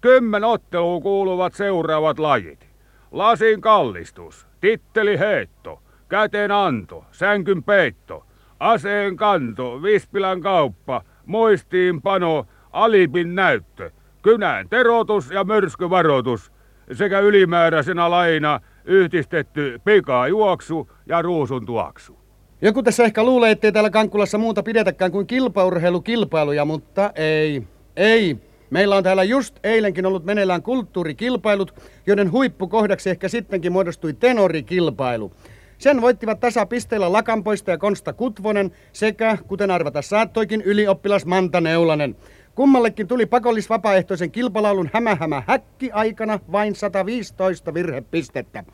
Kymmen 0.01 0.45
otteluun 0.45 1.03
kuuluvat 1.03 1.55
seuraavat 1.55 2.19
lajit. 2.19 2.67
lasin 3.11 3.61
kallistus, 3.61 4.47
titteli 4.61 5.19
heitto, 5.19 5.83
käten 6.09 6.51
anto, 6.51 7.05
sänkyn 7.13 7.63
peitto, 7.63 8.27
aseen 8.61 9.17
kanto, 9.17 9.83
vispilän 9.83 10.41
kauppa, 10.41 11.03
muistiinpano, 11.27 12.47
alipin 12.73 13.35
näyttö, 13.35 13.91
kynän 14.23 14.69
terotus 14.69 15.31
ja 15.31 15.45
myrskyvaroitus 15.45 16.53
sekä 16.93 17.21
ylimääräisenä 17.21 18.11
laina 18.11 18.61
yhdistetty 18.85 19.81
pikajuoksu 19.85 20.91
ja 21.07 21.23
ruusun 21.23 21.67
tuoksu. 21.67 22.26
Joku 22.63 22.83
tässä 22.83 23.05
ehkä 23.05 23.25
luulee, 23.25 23.51
ettei 23.51 23.73
täällä 23.73 23.91
Kankkulassa 23.91 24.39
muuta 24.39 24.63
pidetäkään 24.63 25.13
kuin 25.13 25.27
kilpaurheilukilpailuja, 25.27 26.65
mutta 26.65 27.13
ei. 27.15 27.63
Ei. 27.97 28.37
Meillä 28.71 28.97
on 28.97 29.03
täällä 29.03 29.25
just 29.25 29.59
eilenkin 29.65 30.07
ollut 30.07 30.25
meneillään 30.25 30.63
kulttuurikilpailut, 30.63 31.75
joiden 32.07 32.33
huippukohdaksi 32.33 33.11
ehkä 33.11 33.29
sittenkin 33.29 33.73
muodostui 33.73 34.13
tenorikilpailu. 34.13 35.33
Sen 35.79 36.01
voittivat 36.01 36.41
tasapisteillä 36.41 37.13
Lakanpoista 37.13 37.71
ja 37.71 37.79
Konsta 37.79 38.13
Kutvonen 38.13 38.73
sekä, 38.93 39.39
kuten 39.49 39.71
arvata 39.71 40.03
saattoikin, 40.03 40.63
ylioppilas 40.63 41.27
Manta 41.27 41.61
Neulanen. 41.61 42.17
Kummallekin 42.55 43.09
tuli 43.09 43.27
pakollisvapaaehtoisen 43.27 44.31
kilpalaulun 44.31 44.91
hämähämä 44.93 45.43
häkki 45.47 45.91
aikana 45.93 46.41
vain 46.53 46.75
115 46.75 47.75
virhepistettä. 47.75 48.65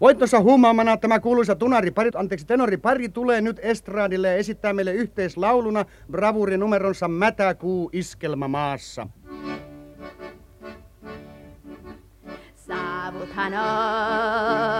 Voittonsa 0.00 0.40
huumaamana 0.40 0.96
tämä 0.96 1.20
kuuluisa 1.20 1.54
tunaripari, 1.54 2.10
anteeksi 2.14 2.46
tenoripari 2.46 3.08
tulee 3.08 3.40
nyt 3.40 3.60
estraadille 3.62 4.28
ja 4.28 4.34
esittää 4.34 4.72
meille 4.72 4.92
yhteislauluna 4.92 5.84
bravuurinumeronsa 6.10 7.08
Mätäkuu 7.08 7.90
iskelmä 7.92 8.48
maassa. 8.48 9.06
Saavuthan 12.54 13.52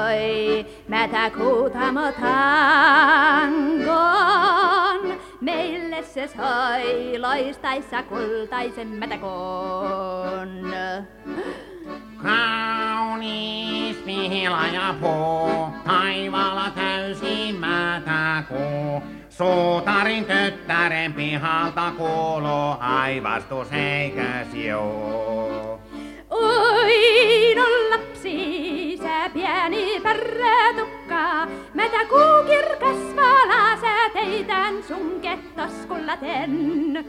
oi, 0.04 0.66
mätäkuutamo 0.88 2.12
tangon. 2.20 3.56
Meille 5.40 6.02
se 6.02 6.28
soi 6.36 7.18
loistaissa 7.18 8.02
kultaisen 8.02 8.88
mätäkoon. 8.88 10.72
Kaunis 13.16 13.96
pihlaja 13.96 14.94
puu, 15.00 15.68
taivaalla 15.84 16.70
täysi 16.70 17.52
mätäkuu. 17.52 19.02
Suutarin 19.28 20.24
tyttären 20.24 21.12
pihalta 21.12 21.92
kuuluu 21.96 22.76
aivastus 22.80 23.72
eikös 23.72 24.54
joo. 24.54 25.80
Oi, 26.30 27.54
no 27.54 27.90
lapsi, 27.90 28.98
sä 29.02 29.30
pieni 29.34 30.00
pärrätukka, 30.02 31.46
mätä 31.74 32.04
kuu 32.08 32.44
kirkas 32.46 33.16
vala, 33.16 33.76
sä 33.80 34.10
teitän 34.12 34.82
sun 34.88 35.20
kettaskullaten. 35.20 37.04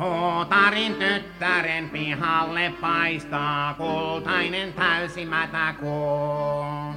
Suutarin 0.00 0.94
tyttären 0.94 1.90
pihalle 1.90 2.72
paistaa 2.80 3.74
kultainen 3.74 4.72
täysi 4.72 5.24
mätäkuu. 5.26 6.94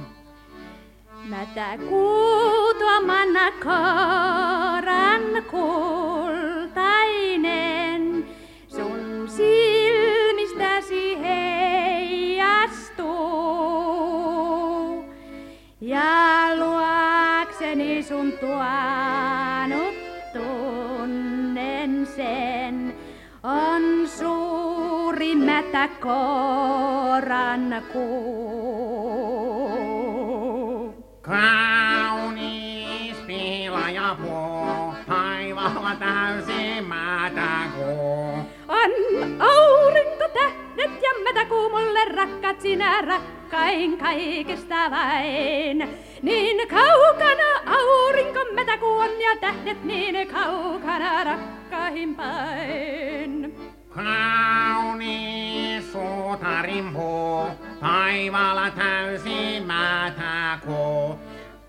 Mätä 1.28 1.78
kuu 1.88 2.74
tuomana 2.74 3.50
koran 3.64 5.22
kultainen, 5.50 6.74
sun 8.68 9.28
silmistäsi 9.28 11.18
heijastuu. 11.20 13.04
Ja 15.80 16.46
luokseni 16.56 18.02
sun 18.02 18.32
tuonut 18.32 19.94
tunnen 20.32 22.06
sen, 22.06 22.83
on 23.44 24.08
suuri 24.08 25.34
mätä 25.34 25.88
koran 26.00 27.82
kuu. 27.92 28.24
Kaunis 31.22 33.16
pihlaja 33.26 34.16
puu, 34.22 34.94
taivaalla 35.08 35.94
täysi 35.98 36.80
mätäkuu. 36.80 38.38
On 38.68 38.90
aurinko, 39.40 40.28
tähdet 40.34 41.02
ja 41.02 41.10
mätäkuu 41.24 41.70
mulle 41.70 42.04
rakkaat 42.04 42.60
sinä 42.60 43.00
rakkain 43.00 43.98
kaikesta 43.98 44.90
vain. 44.90 45.88
Niin 46.22 46.68
kaukana 46.68 47.60
aurinko, 47.66 48.40
mätäkuu 48.54 48.98
on 48.98 49.20
ja 49.20 49.36
tähdet 49.40 49.84
niin 49.84 50.28
kaukana 50.28 51.24
rakkain 51.24 51.63
päin. 52.16 53.54
Kaunis 53.94 55.92
suutarin 55.92 56.92
puu, 56.92 57.46
taivaalla 57.80 58.70
täysi 58.70 59.62
mätäkuu. 59.66 61.18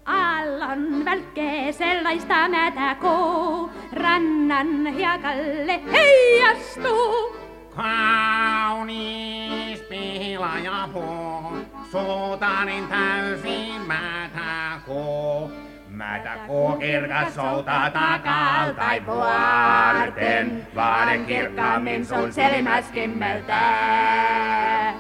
Aallon 0.06 1.06
välkkee 1.06 1.72
sellaista 1.72 2.50
mätäkuu, 2.50 3.70
rannan 3.94 4.88
hiekalle 4.88 5.82
heijastuu. 5.92 7.36
Kaunis 7.76 9.80
pihlaja 9.90 10.90
puu, 10.94 11.58
suutarin 11.92 12.88
täysi 12.88 13.72
mätäkuu. 13.88 15.65
Mätäkuu 15.96 16.78
kirkas 16.78 17.36
soutaa 17.36 17.90
takalta 17.90 18.86
vuorten, 19.06 20.68
vaade 20.76 21.18
kirkkaammin 21.18 22.06
sun 22.06 22.34
silmäs 22.34 22.86
kimmeltää. 22.92 24.94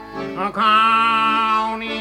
Kaunis 0.53 1.95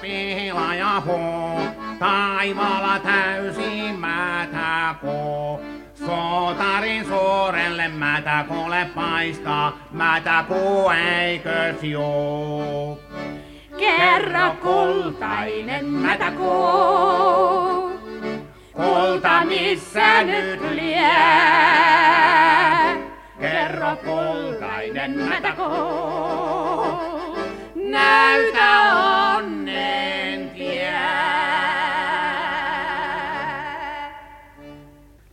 pihlaja 0.00 1.02
puu, 1.06 1.60
taivaalla 1.98 2.98
täysi 2.98 3.92
mätäkuu. 3.92 5.60
Sotarin 5.94 7.04
suurelle 7.04 7.88
mätäkuulle 7.88 8.86
paistaa, 8.94 9.78
mätäkuu 9.92 10.90
eikös 10.90 11.82
juu. 11.82 13.00
Kerro 13.78 14.54
kultainen 14.62 15.84
mätäkuu, 15.86 17.87
kulta 18.78 19.44
missä 19.44 20.22
nyt 20.22 20.60
lie. 20.70 21.10
Kerro 23.40 23.96
kultainen 24.04 25.10
mätäkuu, 25.18 25.68
näytä 27.74 28.96
onnen 28.96 29.37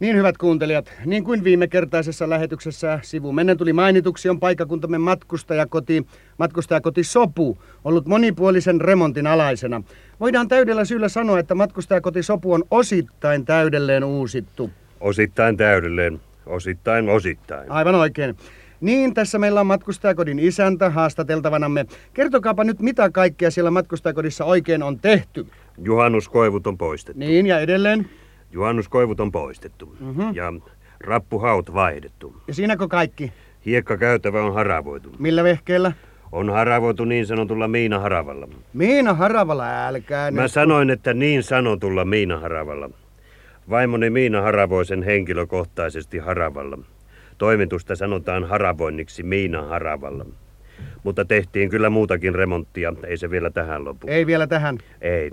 Niin 0.05 0.17
hyvät 0.17 0.37
kuuntelijat, 0.37 0.93
niin 1.05 1.23
kuin 1.23 1.43
viime 1.43 1.67
kertaisessa 1.67 2.29
lähetyksessä 2.29 2.99
sivumennen 3.01 3.57
tuli 3.57 3.73
mainituksi, 3.73 4.29
on 4.29 4.39
paikakuntamme 4.39 4.97
matkustajakoti, 4.97 6.05
matkustajakoti 6.37 7.03
Sopu 7.03 7.57
ollut 7.83 8.07
monipuolisen 8.07 8.81
remontin 8.81 9.27
alaisena. 9.27 9.83
Voidaan 10.19 10.47
täydellä 10.47 10.85
syyllä 10.85 11.09
sanoa, 11.09 11.39
että 11.39 11.55
matkustajakoti 11.55 12.23
Sopu 12.23 12.53
on 12.53 12.63
osittain 12.71 13.45
täydelleen 13.45 14.03
uusittu. 14.03 14.69
Osittain 14.99 15.57
täydelleen, 15.57 16.21
osittain 16.45 17.09
osittain. 17.09 17.71
Aivan 17.71 17.95
oikein. 17.95 18.35
Niin, 18.81 19.13
tässä 19.13 19.39
meillä 19.39 19.59
on 19.59 19.67
matkustajakodin 19.67 20.39
isäntä 20.39 20.89
haastateltavanamme. 20.89 21.85
Kertokaapa 22.13 22.63
nyt, 22.63 22.79
mitä 22.79 23.09
kaikkea 23.09 23.51
siellä 23.51 23.71
matkustajakodissa 23.71 24.45
oikein 24.45 24.83
on 24.83 24.99
tehty. 24.99 25.47
Juhannuskoivut 25.77 26.67
on 26.67 26.77
poistettu. 26.77 27.19
Niin, 27.19 27.47
ja 27.47 27.59
edelleen. 27.59 28.09
Juhannuskoivut 28.55 29.19
on 29.19 29.31
poistettu. 29.31 29.95
Mhm. 29.99 30.21
Ja 30.33 30.53
rappuhaut 30.99 31.73
vaihdettu. 31.73 32.35
Ja 32.47 32.53
siinäkö 32.53 32.87
kaikki? 32.87 33.33
Hiekkakäytävä 33.65 34.43
on 34.43 34.53
haravoitu. 34.53 35.11
Millä 35.19 35.43
vehkeellä? 35.43 35.91
On 36.31 36.49
haravoitu 36.49 37.05
niin 37.05 37.25
sanotulla 37.27 37.67
miinaharavalla. 37.67 38.47
Miina 38.73 39.13
Haravalla, 39.13 39.87
älkää 39.87 40.31
Mä 40.31 40.41
nyt. 40.41 40.51
sanoin, 40.51 40.89
että 40.89 41.13
niin 41.13 41.43
sanotulla 41.43 42.05
miinaharavalla. 42.05 42.89
Vaimoni 43.69 44.09
Miina 44.09 44.41
haravoi 44.41 44.85
sen 44.85 45.03
henkilökohtaisesti 45.03 46.17
haravalla. 46.17 46.77
Toimitusta 47.37 47.95
sanotaan 47.95 48.43
haravoinniksi 48.43 49.23
Miina 49.23 49.61
haravalla. 49.61 50.25
Mutta 51.03 51.25
tehtiin 51.25 51.69
kyllä 51.69 51.89
muutakin 51.89 52.35
remonttia, 52.35 52.93
ei 53.07 53.17
se 53.17 53.29
vielä 53.29 53.49
tähän 53.49 53.85
lopu. 53.85 54.07
Ei 54.09 54.25
vielä 54.27 54.47
tähän. 54.47 54.77
Ei. 55.01 55.31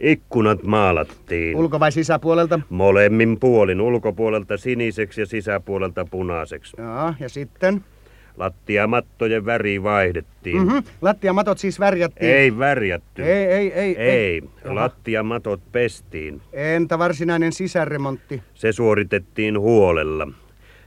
Ikkunat 0.00 0.62
maalattiin. 0.62 1.56
Ulko- 1.56 1.80
vai 1.80 1.92
sisäpuolelta? 1.92 2.60
Molemmin 2.70 3.40
puolin, 3.40 3.80
ulkopuolelta 3.80 4.56
siniseksi 4.56 5.20
ja 5.20 5.26
sisäpuolelta 5.26 6.04
punaiseksi. 6.10 6.76
Joo, 6.78 7.14
ja 7.20 7.28
sitten? 7.28 7.84
Lattiamattojen 8.36 9.44
väri 9.44 9.82
vaihdettiin. 9.82 10.62
Mm-hmm. 10.62 10.82
Lattiamatot 11.02 11.58
siis 11.58 11.80
värjättiin. 11.80 12.30
Ei 12.32 12.58
värjätty. 12.58 13.22
Ei, 13.24 13.44
ei, 13.44 13.72
ei. 13.72 13.96
Ei, 13.96 14.42
Jaha. 14.64 14.74
lattiamatot 14.74 15.60
pestiin. 15.72 16.40
Entä 16.52 16.98
varsinainen 16.98 17.52
sisäremontti? 17.52 18.42
Se 18.54 18.72
suoritettiin 18.72 19.60
huolella. 19.60 20.28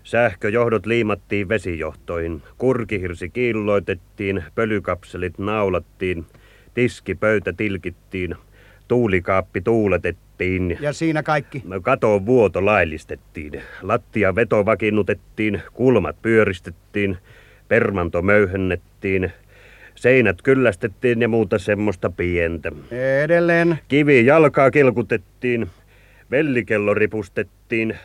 Sähköjohdot 0.03 0.85
liimattiin 0.85 1.49
vesijohtoihin, 1.49 2.41
kurkihirsi 2.57 3.29
kiilloitettiin, 3.29 4.43
pölykapselit 4.55 5.39
naulattiin, 5.39 6.25
tiskipöytä 6.73 7.53
tilkittiin, 7.53 8.35
tuulikaappi 8.87 9.61
tuuletettiin, 9.61 10.77
Ja 10.79 10.93
siinä 10.93 11.23
kaikki. 11.23 11.63
katon 11.81 12.25
vuoto 12.25 12.65
laillistettiin, 12.65 13.61
lattia 13.81 14.35
veto 14.35 14.65
vakiinnutettiin, 14.65 15.61
kulmat 15.73 16.21
pyöristettiin, 16.21 17.17
permanto 17.67 18.21
möyhennettiin, 18.21 19.31
seinät 19.95 20.41
kyllästettiin 20.41 21.21
ja 21.21 21.27
muuta 21.27 21.59
semmoista 21.59 22.09
pientä. 22.09 22.71
Edelleen. 23.23 23.79
Kivi 23.87 24.25
jalkaa 24.25 24.71
kilkutettiin, 24.71 25.67
vellikello 26.31 26.93
ripustettiin, 26.93 27.97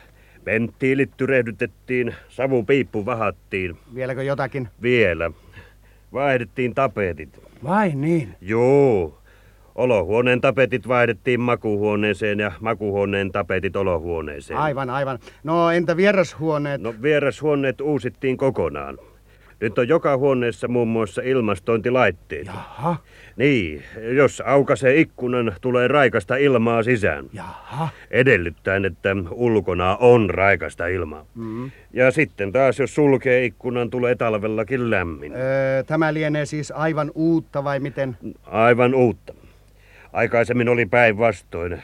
venttiilit 0.47 1.11
tyrehdytettiin, 1.17 2.15
savupiippu 2.29 3.07
vahattiin. 3.07 3.77
Vieläkö 3.95 4.23
jotakin? 4.23 4.69
Vielä. 4.83 5.31
Vaihdettiin 6.13 6.75
tapetit. 6.75 7.41
Vai 7.65 7.93
niin? 7.95 8.35
Joo. 8.41 9.20
Olohuoneen 9.81 10.41
tapetit 10.41 10.89
vaihdettiin 10.89 11.41
makuuhuoneeseen 11.41 12.39
ja 12.41 12.53
makuuhuoneen 12.61 13.33
tapetit 13.33 13.77
olohuoneeseen. 13.77 14.59
Aivan, 14.61 14.91
aivan. 14.91 15.19
No 15.45 15.71
entä 15.71 15.97
vierashuoneet? 15.97 16.81
No 16.81 16.95
vierashuoneet 17.03 17.81
uusittiin 17.81 18.37
kokonaan. 18.37 18.99
Nyt 19.61 19.79
on 19.79 19.89
joka 19.89 20.17
huoneessa 20.17 20.69
muun 20.69 20.89
muassa 20.89 21.23
ilmastointilaitteet. 21.23 22.47
Jaha, 22.47 22.97
Niin, 23.37 23.83
jos 24.17 24.43
aukaisee 24.47 25.01
ikkunan, 25.01 25.53
tulee 25.61 25.89
raikasta 25.89 26.37
ilmaa 26.37 26.83
sisään. 26.83 27.27
jaha. 27.33 27.89
Edellyttäen, 28.11 28.85
että 28.85 29.17
ulkona 29.31 29.97
on 29.97 30.31
raikasta 30.31 30.87
ilmaa. 30.87 31.25
Mm. 31.35 31.71
Ja 31.93 32.11
sitten 32.11 32.53
taas, 32.53 32.79
jos 32.79 32.95
sulkee 32.95 33.45
ikkunan, 33.45 33.91
tulee 33.91 34.15
talvellakin 34.15 34.91
lämmin. 34.91 35.33
Öö, 35.37 35.83
tämä 35.83 36.15
lienee 36.15 36.47
siis 36.47 36.71
aivan 36.71 37.11
uutta 37.15 37.65
vai 37.65 37.81
miten? 37.81 38.17
Aivan 38.45 38.95
uutta. 38.95 39.35
Aikaisemmin 40.13 40.69
oli 40.69 40.87
päinvastoin. 40.87 41.83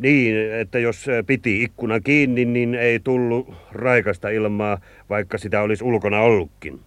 Niin, 0.00 0.52
että 0.52 0.78
jos 0.78 1.06
piti 1.26 1.62
ikkuna 1.62 2.00
kiinni, 2.00 2.44
niin 2.44 2.74
ei 2.74 3.00
tullut 3.00 3.54
raikasta 3.72 4.28
ilmaa, 4.28 4.78
vaikka 5.10 5.38
sitä 5.38 5.62
olisi 5.62 5.84
ulkona 5.84 6.20
ollutkin. 6.20 6.80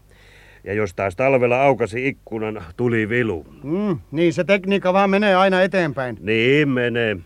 Ja 0.63 0.73
jos 0.73 0.93
taas 0.93 1.15
talvella 1.15 1.63
aukasi 1.63 2.07
ikkunan, 2.07 2.63
tuli 2.77 3.09
vilu. 3.09 3.45
Mm, 3.63 3.99
niin 4.11 4.33
se 4.33 4.43
tekniikka 4.43 4.93
vaan 4.93 5.09
menee 5.09 5.35
aina 5.35 5.61
eteenpäin. 5.61 6.17
Niin 6.21 6.69
menee. 6.69 7.17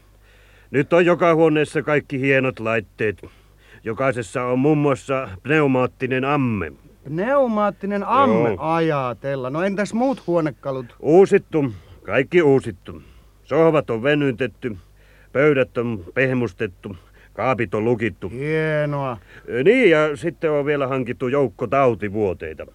Nyt 0.71 0.93
on 0.93 1.05
joka 1.05 1.35
huoneessa 1.35 1.81
kaikki 1.81 2.19
hienot 2.19 2.59
laitteet. 2.59 3.25
Jokaisessa 3.83 4.43
on 4.43 4.59
muun 4.59 4.77
muassa 4.77 5.29
pneumaattinen 5.43 6.25
amme. 6.25 6.71
Pneumaattinen 7.03 8.03
amme 8.03 8.49
Joo. 8.49 8.57
ajatella. 8.59 9.49
No 9.49 9.63
entäs 9.63 9.93
muut 9.93 10.27
huonekalut? 10.27 10.95
Uusittu, 10.99 11.73
kaikki 12.03 12.41
uusittu. 12.41 13.01
Sohvat 13.49 13.89
on 13.89 14.03
venytetty, 14.03 14.77
pöydät 15.33 15.77
on 15.77 16.05
pehmustettu, 16.13 16.95
kaapit 17.33 17.73
on 17.73 17.85
lukittu. 17.85 18.29
Hienoa. 18.29 19.17
Niin, 19.63 19.89
ja 19.89 20.15
sitten 20.15 20.51
on 20.51 20.65
vielä 20.65 20.87
hankittu 20.87 21.27
joukko 21.27 21.67
tautivuoteita. 21.67 22.65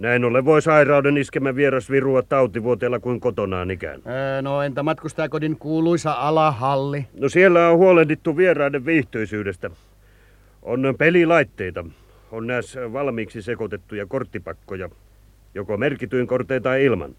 Näin 0.00 0.24
ollen 0.24 0.44
voi 0.44 0.62
sairauden 0.62 1.16
iskemä 1.16 1.54
vieras 1.56 1.90
virua 1.90 2.22
tautivuoteella 2.22 2.98
kuin 2.98 3.20
kotonaan 3.20 3.70
ikään. 3.70 4.00
Öö, 4.06 4.42
no 4.42 4.62
entä 4.62 4.82
matkustajakodin 4.82 5.56
kuuluisa 5.56 6.12
alahalli? 6.12 7.06
No 7.20 7.28
siellä 7.28 7.68
on 7.68 7.78
huolehdittu 7.78 8.36
vieraiden 8.36 8.86
viihtyisyydestä. 8.86 9.70
On 10.62 10.94
pelilaitteita. 10.98 11.84
On 12.32 12.46
näissä 12.46 12.92
valmiiksi 12.92 13.42
sekoitettuja 13.42 14.06
korttipakkoja. 14.06 14.88
Joko 15.58 15.76
merkityin 15.76 16.26
kortein 16.26 16.62
tai 16.62 16.84
ilman. 16.84 17.14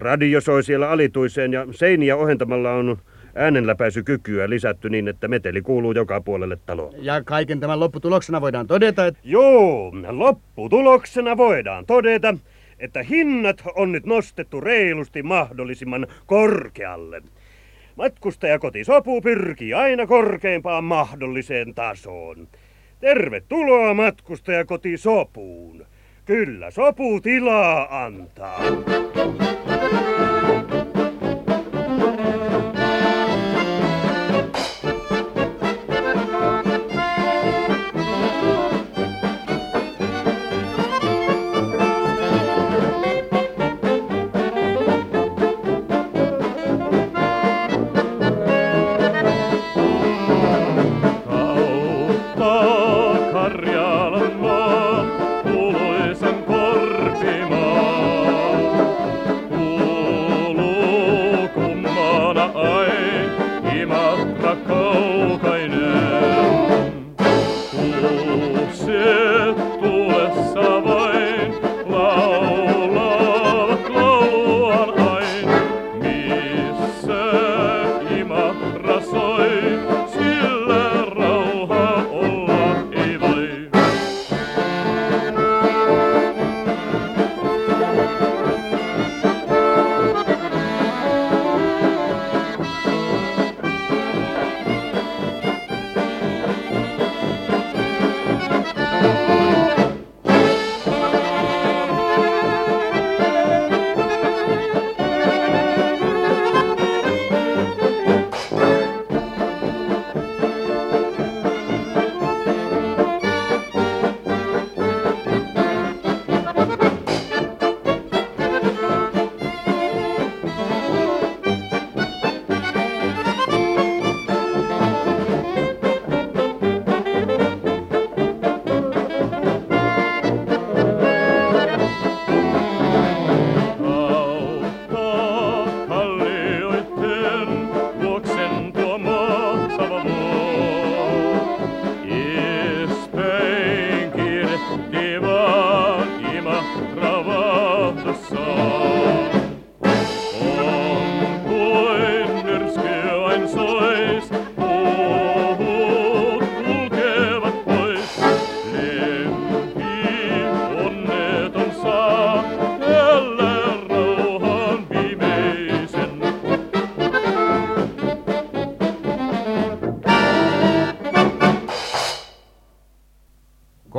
Radio 0.00 0.40
soi 0.40 0.62
siellä 0.62 0.90
alituiseen 0.90 1.52
ja 1.52 1.66
seiniä 1.70 2.16
ohentamalla 2.16 2.72
on 2.72 2.96
äänenläpäisykykyä 3.34 4.50
lisätty 4.50 4.90
niin, 4.90 5.08
että 5.08 5.28
meteli 5.28 5.62
kuuluu 5.62 5.92
joka 5.92 6.20
puolelle 6.20 6.58
taloa. 6.66 6.92
Ja 6.96 7.22
kaiken 7.24 7.60
tämän 7.60 7.80
lopputuloksena 7.80 8.40
voidaan 8.40 8.66
todeta, 8.66 9.06
että 9.06 9.20
Joo, 9.24 9.92
lopputuloksena 10.08 11.36
voidaan 11.36 11.86
todeta, 11.86 12.34
että 12.78 13.02
hinnat 13.02 13.62
on 13.74 13.92
nyt 13.92 14.06
nostettu 14.06 14.60
reilusti 14.60 15.22
mahdollisimman 15.22 16.06
korkealle. 16.26 17.22
Matkustajakoti 17.96 18.84
Sopu 18.84 19.20
pyrkii 19.20 19.74
aina 19.74 20.06
korkeimpaan 20.06 20.84
mahdolliseen 20.84 21.74
tasoon. 21.74 22.48
Tervetuloa 23.00 23.94
matkustajakoti 23.94 24.96
Sopuun. 24.96 25.86
Kyllä 26.28 26.70
Sopu 26.70 27.20
tilaa 27.20 28.04
antaa. 28.04 28.60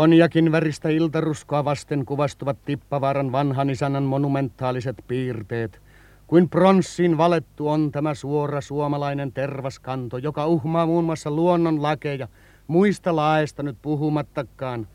Konjakin 0.10 0.52
väristä 0.52 0.90
iltaruskoa 0.90 1.66
vasten 1.66 2.06
kuvastuvat 2.06 2.58
Tippavaaran 2.66 3.32
vanhan 3.32 3.70
isännän 3.70 4.04
monumentaaliset 4.04 4.98
piirteet. 5.08 5.82
Kuin 6.28 6.50
pronssiin 6.50 7.18
valettu 7.18 7.68
on 7.68 7.92
tämä 7.92 8.14
suora 8.14 8.62
suomalainen 8.62 9.32
tervaskanto, 9.32 10.18
joka 10.18 10.48
uhmaa 10.48 10.86
muun 10.86 11.04
muassa 11.04 11.32
luonnon 11.32 11.82
lakeja, 11.84 12.28
muista 12.68 13.16
laesta 13.16 13.64
nyt 13.64 13.78
puhumattakaan. 13.82 14.88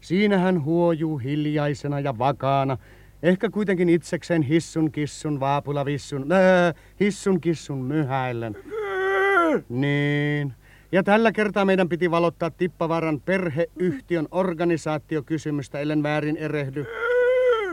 Siinä 0.00 0.38
hän 0.38 0.64
huojuu 0.64 1.18
hiljaisena 1.18 2.00
ja 2.00 2.18
vakaana, 2.18 2.78
ehkä 3.22 3.50
kuitenkin 3.50 3.88
itsekseen 3.88 4.42
hissun 4.42 4.92
kissun 4.92 5.40
vaapulavissun, 5.40 6.32
äh, 6.32 6.74
hissun 7.00 7.40
kissun 7.40 7.78
myhäillen. 7.78 8.56
Niin. 9.68 10.54
Ja 10.92 11.02
tällä 11.02 11.32
kertaa 11.32 11.64
meidän 11.64 11.88
piti 11.88 12.10
valottaa 12.10 12.50
Tippavaran 12.50 13.20
perheyhtiön 13.20 14.28
organisaatiokysymystä, 14.30 15.78
ellen 15.78 16.02
väärin 16.02 16.36
erehdy. 16.36 16.86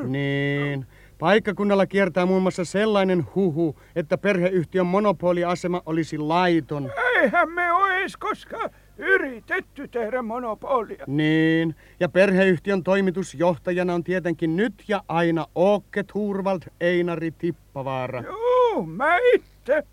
Niin. 0.07 0.85
Paikkakunnalla 1.19 1.85
kiertää 1.85 2.25
muun 2.25 2.41
muassa 2.41 2.65
sellainen 2.65 3.25
huhu, 3.35 3.79
että 3.95 4.17
perheyhtiön 4.17 4.85
monopoliasema 4.85 5.81
olisi 5.85 6.17
laiton. 6.17 6.91
Eihän 7.15 7.51
me 7.51 7.73
ois 7.73 8.17
koskaan 8.17 8.69
yritetty 8.97 9.87
tehdä 9.87 10.21
monopolia. 10.21 11.03
Niin, 11.07 11.75
ja 11.99 12.09
perheyhtiön 12.09 12.83
toimitusjohtajana 12.83 13.93
on 13.93 14.03
tietenkin 14.03 14.55
nyt 14.55 14.73
ja 14.87 15.03
aina 15.07 15.45
Åke 15.57 16.03
Thurvald 16.03 16.61
Einari 16.81 17.31
Tippavaara. 17.31 18.23
Juu, 18.23 18.85
mä 18.85 19.17
itse. 19.33 19.83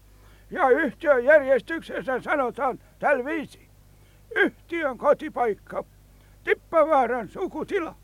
Ja 0.51 0.68
yhtiön 0.68 1.24
järjestyksessä 1.24 2.20
sanotaan 2.20 2.79
tällä 2.99 3.24
viisi. 3.24 3.68
Yhtiön 4.36 4.99
kotipaikka, 4.99 5.84
Tippavaaran 6.44 7.28
sukutila. 7.28 7.94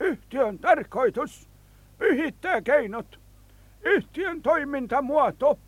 Yhtiön 0.00 0.58
tarkoitus, 0.58 1.48
pyhittää 1.98 2.62
keinot. 2.62 3.20
Yhtiön 3.82 4.42
toimintamuoto, 4.42 5.58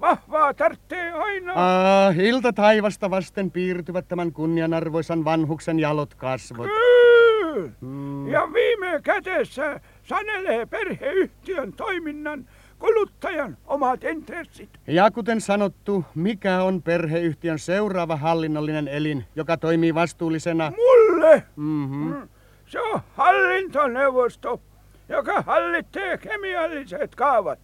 vahvaa 0.00 0.54
tarttee 0.54 1.12
aina. 1.12 1.52
Ah, 1.56 2.18
ilta 2.18 2.52
taivasta 2.52 3.10
vasten 3.10 3.50
piirtyvät 3.50 4.08
tämän 4.08 4.32
kunnianarvoisan 4.32 5.24
vanhuksen 5.24 5.78
jalot 5.78 6.14
kasvot. 6.14 6.66
Kyllä. 6.66 8.30
Ja 8.30 8.48
viime 8.52 9.00
kädessä 9.02 9.80
sanelee 10.02 10.66
perheyhtiön 10.66 11.72
toiminnan 11.72 12.48
kuluttajan 12.84 13.56
omat 13.66 14.04
intressit. 14.04 14.70
Ja 14.86 15.10
kuten 15.10 15.40
sanottu, 15.40 16.04
mikä 16.14 16.62
on 16.62 16.82
perheyhtiön 16.82 17.58
seuraava 17.58 18.16
hallinnollinen 18.16 18.88
elin, 18.88 19.24
joka 19.36 19.56
toimii 19.56 19.94
vastuullisena? 19.94 20.72
Mulle 20.76 21.42
Mm-hmm. 21.56 22.28
se 22.66 22.80
on 22.80 23.00
hallintoneuvosto, 23.14 24.60
joka 25.08 25.42
hallitsee 25.42 26.18
kemialliset 26.18 27.14
kaavat 27.14 27.58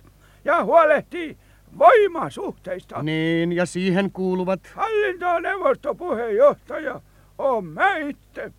ja 0.45 0.65
huolehtii 0.65 1.37
voimasuhteista. 1.79 3.03
Niin, 3.03 3.53
ja 3.53 3.67
siihen 3.67 4.13
kuuluvat... 4.13 4.61
Hallintoneuvosto 4.75 5.95
puheenjohtaja 5.95 7.01
on 7.39 7.65
mä 7.65 7.97
itse. 7.97 8.53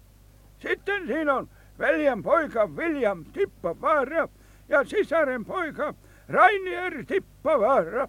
Sitten 0.59 1.07
siinä 1.07 1.33
on 1.33 1.49
veljen 1.79 2.23
poika 2.23 2.67
William 2.67 3.25
Tippavaara 3.33 4.27
ja 4.69 4.83
sisaren 4.83 5.45
poika 5.45 5.93
Rainier 6.29 7.05
Tippavaara. 7.05 8.07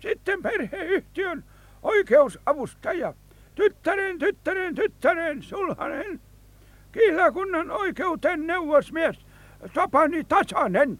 Sitten 0.00 0.42
perheyhtiön 0.42 1.44
oikeusavustaja, 1.82 3.14
tyttären, 3.54 4.18
tyttären, 4.18 4.74
tyttären 4.74 5.42
Sulhanen. 5.42 6.20
Kihlakunnan 6.92 7.70
oikeuteen 7.70 8.46
neuvosmies 8.46 9.26
Tapani 9.74 10.24
Tasanen, 10.24 10.98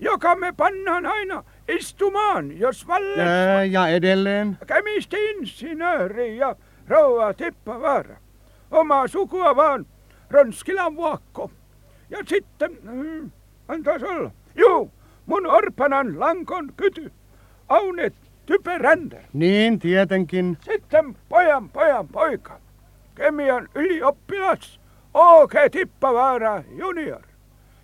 joka 0.00 0.36
me 0.36 0.52
pannaan 0.56 1.06
aina 1.06 1.44
istumaan, 1.68 2.58
jos 2.58 2.86
valle 2.88 3.22
Ää, 3.22 3.64
ja 3.64 3.88
edelleen... 3.88 4.58
kemisti-insinööri 4.66 6.36
ja 6.36 6.56
rouva 6.88 7.34
Tippavaara. 7.34 8.16
Omaa 8.70 9.08
sukua 9.08 9.56
vaan 9.56 9.86
Ronskilan 10.30 10.96
vuokko. 10.96 11.50
Ja 12.10 12.18
sitten, 12.26 12.78
mm, 12.82 13.30
antaas 13.68 14.02
olla. 14.02 14.30
Juu, 14.54 14.92
mun 15.26 15.46
orpanan 15.46 16.20
lankon 16.20 16.72
kyty. 16.76 17.12
Aune 17.68 18.12
Typeränder. 18.46 19.22
Niin, 19.32 19.78
tietenkin. 19.78 20.58
Sitten 20.60 21.16
pojan 21.28 21.68
pojan 21.68 22.08
poika. 22.08 22.60
Kemian 23.14 23.68
ylioppilas. 23.74 24.80
O.K. 25.14 25.54
Tippavaara 25.70 26.62
junior. 26.70 27.22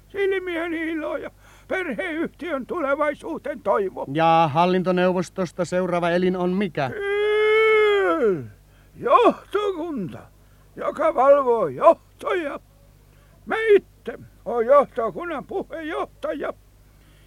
Silmien 0.08 0.74
ilo 0.74 1.16
ja 1.16 1.30
perheyhtiön 1.68 2.66
tulevaisuuden 2.66 3.60
toivo. 3.60 4.06
Ja 4.12 4.50
hallintoneuvostosta 4.52 5.64
seuraava 5.64 6.10
elin 6.10 6.36
on 6.36 6.50
mikä? 6.50 6.90
Kyllä. 6.90 8.42
Johtokunta, 8.96 10.18
joka 10.76 11.14
valvoo 11.14 11.66
johtoja. 11.66 12.60
Mä 13.46 13.56
itse 13.68 14.18
oon 14.44 14.66
johtokunnan 14.66 15.44
puheenjohtaja. 15.44 16.52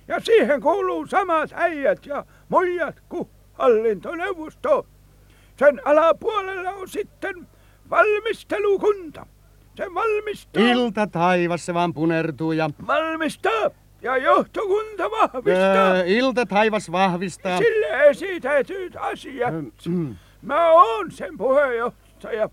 Ja 0.08 0.20
siihen 0.20 0.62
kuuluu 0.62 1.08
samat 1.08 1.50
äijät 1.54 2.06
ja 2.06 2.26
muijat 2.50 2.96
kuin 3.10 3.30
hallintoneuvosto. 3.54 4.86
Sen 5.60 5.82
alapuolella 5.86 6.70
on 6.72 6.88
sitten 6.90 7.48
valmistelukunta. 7.90 9.26
Se 9.76 9.94
valmistaa, 9.94 10.64
Ilta 10.64 11.08
taivas 11.08 11.66
se 11.66 11.74
vaan 11.74 11.94
punertuu 11.94 12.52
ja... 12.52 12.70
valmistaa 12.88 13.70
ja 14.02 14.18
johtokunta 14.18 15.12
vahvistaa 15.12 15.92
Ää, 15.92 16.04
ilta 16.06 16.46
taivas 16.46 16.92
vahvistaa. 16.92 17.58
sille 17.58 18.10
esitetyt 18.10 18.96
asiat. 19.00 19.54
Mm. 19.88 20.16
Mä 20.42 20.72
oon 20.72 21.12
sen 21.12 21.38
puheenjohtaja. 21.38 22.50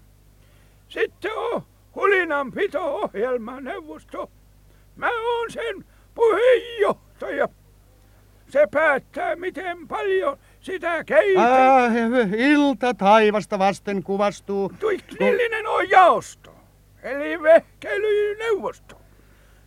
Sitten 0.89 1.31
on 1.37 1.63
hulinanpito-ohjelma 1.95 3.61
neuvosto. 3.61 4.31
Mä 4.97 5.09
oon 5.11 5.51
sen 5.51 5.85
puheenjohtaja. 6.15 7.12
Se 8.49 8.67
päättää, 8.71 9.37
miten 9.37 9.89
paljon 9.89 10.39
sitä 10.61 11.05
keitetään. 11.05 11.85
Ah, 11.85 11.93
ilta 12.37 12.95
taivasta 12.95 13.59
vasten 13.59 14.03
kuvastuu. 14.03 14.73
Tuiknillinen 14.81 15.67
on 15.67 15.91
jaosto, 15.91 16.55
eli 17.03 17.43
vehkeilyneuvosto, 17.43 19.01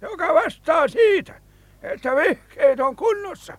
joka 0.01 0.33
vastaa 0.33 0.87
siitä, 0.87 1.41
että 1.83 2.15
vehkeet 2.15 2.79
on 2.79 2.95
kunnossa 2.95 3.57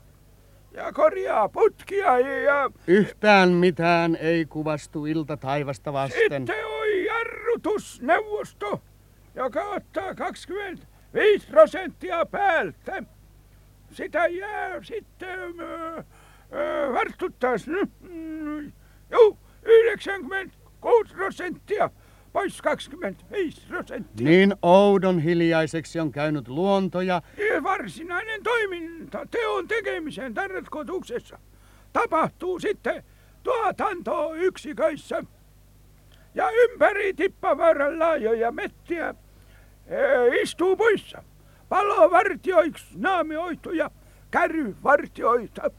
ja 0.72 0.92
korjaa 0.92 1.48
putkia 1.48 2.18
ja 2.18 2.70
Yhtään 2.86 3.48
mitään 3.48 4.16
ei 4.20 4.44
kuvastu 4.44 5.06
ilta 5.06 5.36
taivasta 5.36 5.92
vasten. 5.92 6.20
sitten 6.20 6.66
on 6.66 7.04
jarrutusneuvosto, 7.04 8.82
joka 9.34 9.64
ottaa 9.64 10.14
25 10.14 11.46
prosenttia 11.50 12.26
päältä. 12.26 13.02
Sitä 13.96 14.26
jää 14.26 14.82
sitten 14.82 15.38
varttuttaas 16.92 17.66
nyt. 17.66 17.90
Mm, 18.00 18.72
Juu, 19.10 19.38
96 19.62 21.14
prosenttia 21.14 21.90
pois 22.32 22.62
25 22.62 23.66
prosenttia. 23.68 24.24
Niin 24.26 24.54
oudon 24.62 25.18
hiljaiseksi 25.18 26.00
on 26.00 26.12
käynyt 26.12 26.48
luonto 26.48 27.00
ja... 27.00 27.22
Varsinainen 27.62 28.42
toiminta 28.42 29.26
teon 29.30 29.68
tekemisen 29.68 30.34
tarkoituksessa 30.34 31.38
tapahtuu 31.92 32.58
sitten 32.60 33.04
tuotantoyksiköissä. 33.42 35.24
Ja 36.34 36.50
ympäri 36.50 37.14
Tippavaaran 37.14 37.98
laajoja 37.98 38.52
mettiä 38.52 39.14
ee, 39.86 40.40
istuu 40.42 40.76
puissa 40.76 41.22
palovartioiksi 41.68 42.86
naamioituja 42.96 43.90
kärryvartioita. 44.30 45.70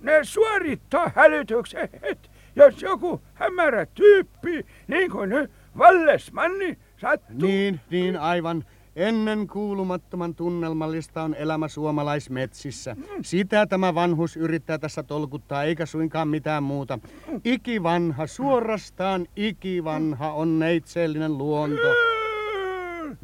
Ne 0.00 0.12
suorittaa 0.22 1.10
hälytykset, 1.14 2.30
jos 2.56 2.82
joku 2.82 3.20
hämärä 3.34 3.86
tyyppi, 3.86 4.66
niin 4.88 5.10
kuin 5.10 5.30
nyt 5.30 5.50
Vallesmanni, 5.78 6.78
sattuu. 6.96 7.48
Niin, 7.48 7.80
niin 7.90 8.16
aivan. 8.16 8.64
Ennen 8.96 9.46
kuulumattoman 9.46 10.34
tunnelmallista 10.34 11.22
on 11.22 11.34
elämä 11.34 11.68
suomalaismetsissä. 11.68 12.96
Sitä 13.22 13.66
tämä 13.66 13.94
vanhus 13.94 14.36
yrittää 14.36 14.78
tässä 14.78 15.02
tolkuttaa, 15.02 15.64
eikä 15.64 15.86
suinkaan 15.86 16.28
mitään 16.28 16.62
muuta. 16.62 16.98
Ikivanha, 17.44 18.26
suorastaan 18.26 19.26
ikivanha 19.36 20.32
on 20.32 20.58
neitsellinen 20.58 21.38
luonto. 21.38 22.15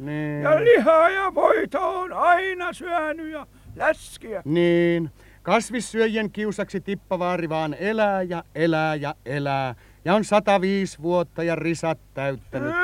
Niin. 0.05 0.43
Ja 0.43 0.63
lihaa 0.63 1.09
ja 1.09 1.35
voita 1.35 1.79
on 1.79 2.13
aina 2.13 2.73
syönyt 2.73 3.31
ja 3.31 3.47
läskiä. 3.75 4.41
Niin. 4.45 5.11
Kasvissyöjien 5.43 6.31
kiusaksi 6.31 6.81
Tippavaari 6.81 7.49
vaan 7.49 7.75
elää 7.79 8.21
ja 8.21 8.43
elää 8.55 8.95
ja 8.95 9.15
elää. 9.25 9.75
Ja 10.05 10.15
on 10.15 10.23
105 10.23 11.01
vuotta 11.01 11.43
ja 11.43 11.55
risat 11.55 11.99
täyttänyt. 12.13 12.75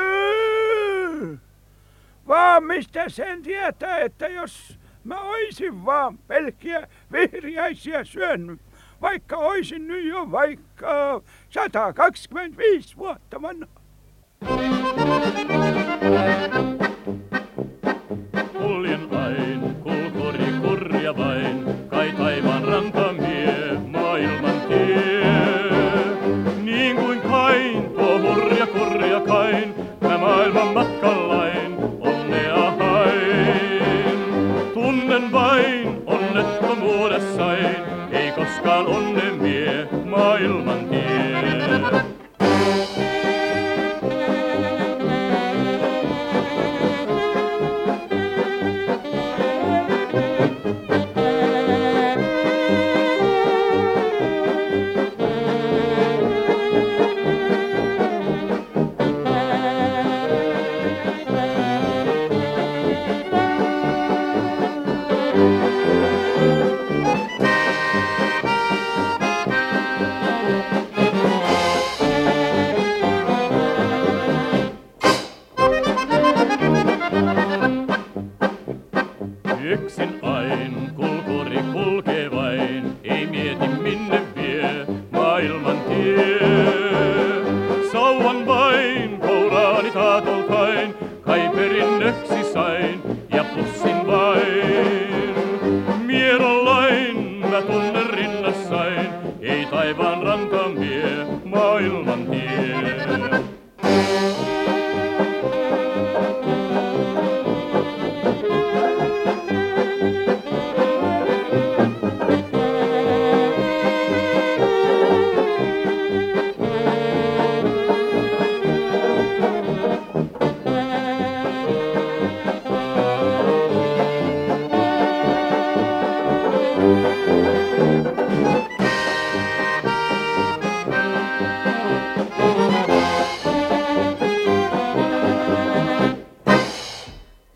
vaan 2.28 2.64
mistä 2.64 3.08
sen 3.08 3.42
tietää, 3.42 3.98
että 3.98 4.28
jos 4.28 4.78
mä 5.04 5.20
oisin 5.20 5.84
vaan 5.84 6.18
pelkkiä 6.18 6.88
vihriäisiä 7.12 8.04
syönyt, 8.04 8.60
vaikka 9.00 9.36
oisin 9.36 9.88
nyt 9.88 10.04
jo 10.04 10.30
vaikka 10.30 11.22
125 11.50 12.96
vuotta 12.96 13.42
vanha. 13.42 13.80
Kuljen 15.98 16.69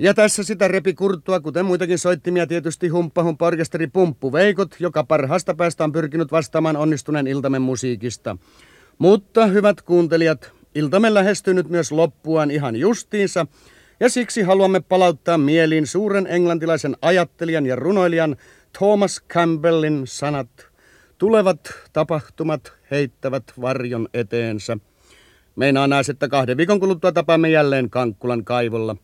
Ja 0.05 0.15
tässä 0.15 0.43
sitä 0.43 0.69
repi 0.69 0.95
kurttua, 0.95 1.41
kuten 1.41 1.67
muitakin 1.67 1.99
soittimia 1.99 2.47
tietysti 2.47 2.89
humppahumpa 2.89 3.47
orkesteri 3.47 3.87
Pumppu 3.87 4.33
Veikot, 4.33 4.77
joka 4.79 5.05
parhaasta 5.05 5.55
päästä 5.55 5.85
on 5.85 5.93
pyrkinyt 5.93 6.33
vastaamaan 6.33 6.77
onnistuneen 6.77 7.27
iltamen 7.27 7.63
musiikista. 7.63 8.37
Mutta, 8.99 9.47
hyvät 9.47 9.83
kuuntelijat, 9.83 10.53
iltamme 10.75 11.15
lähestyy 11.15 11.55
nyt 11.55 11.69
myös 11.69 11.93
loppuaan 11.93 12.51
ihan 12.51 12.77
justiinsa, 12.77 13.47
ja 14.01 14.09
siksi 14.09 14.43
haluamme 14.43 14.81
palauttaa 14.81 15.39
mieliin 15.39 15.87
suuren 15.87 16.27
englantilaisen 16.27 16.97
ajattelijan 17.03 17.67
ja 17.67 17.77
runoilijan 17.77 18.37
Thomas 18.79 19.23
Campbellin 19.29 20.03
sanat. 20.05 20.49
Tulevat 21.19 21.61
tapahtumat 21.93 22.73
heittävät 22.91 23.45
varjon 23.61 24.09
eteensä. 24.15 24.79
Meinaa 25.57 25.87
näes, 25.87 26.09
että 26.09 26.29
kahden 26.29 26.57
viikon 26.57 26.81
kuluttua 26.81 27.13
tapaamme 27.13 27.51
jälleen 27.51 27.91
Kankkulan 27.91 28.45
kaivolla. 28.45 28.97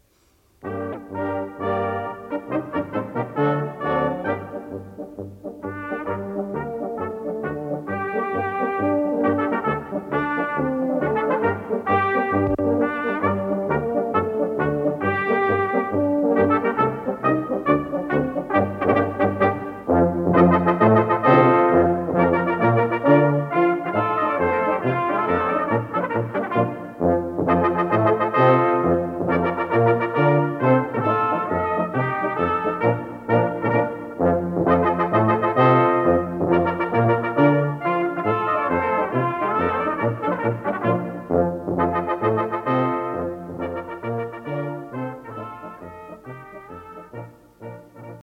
Thank 0.62 1.10
you. 1.12 1.29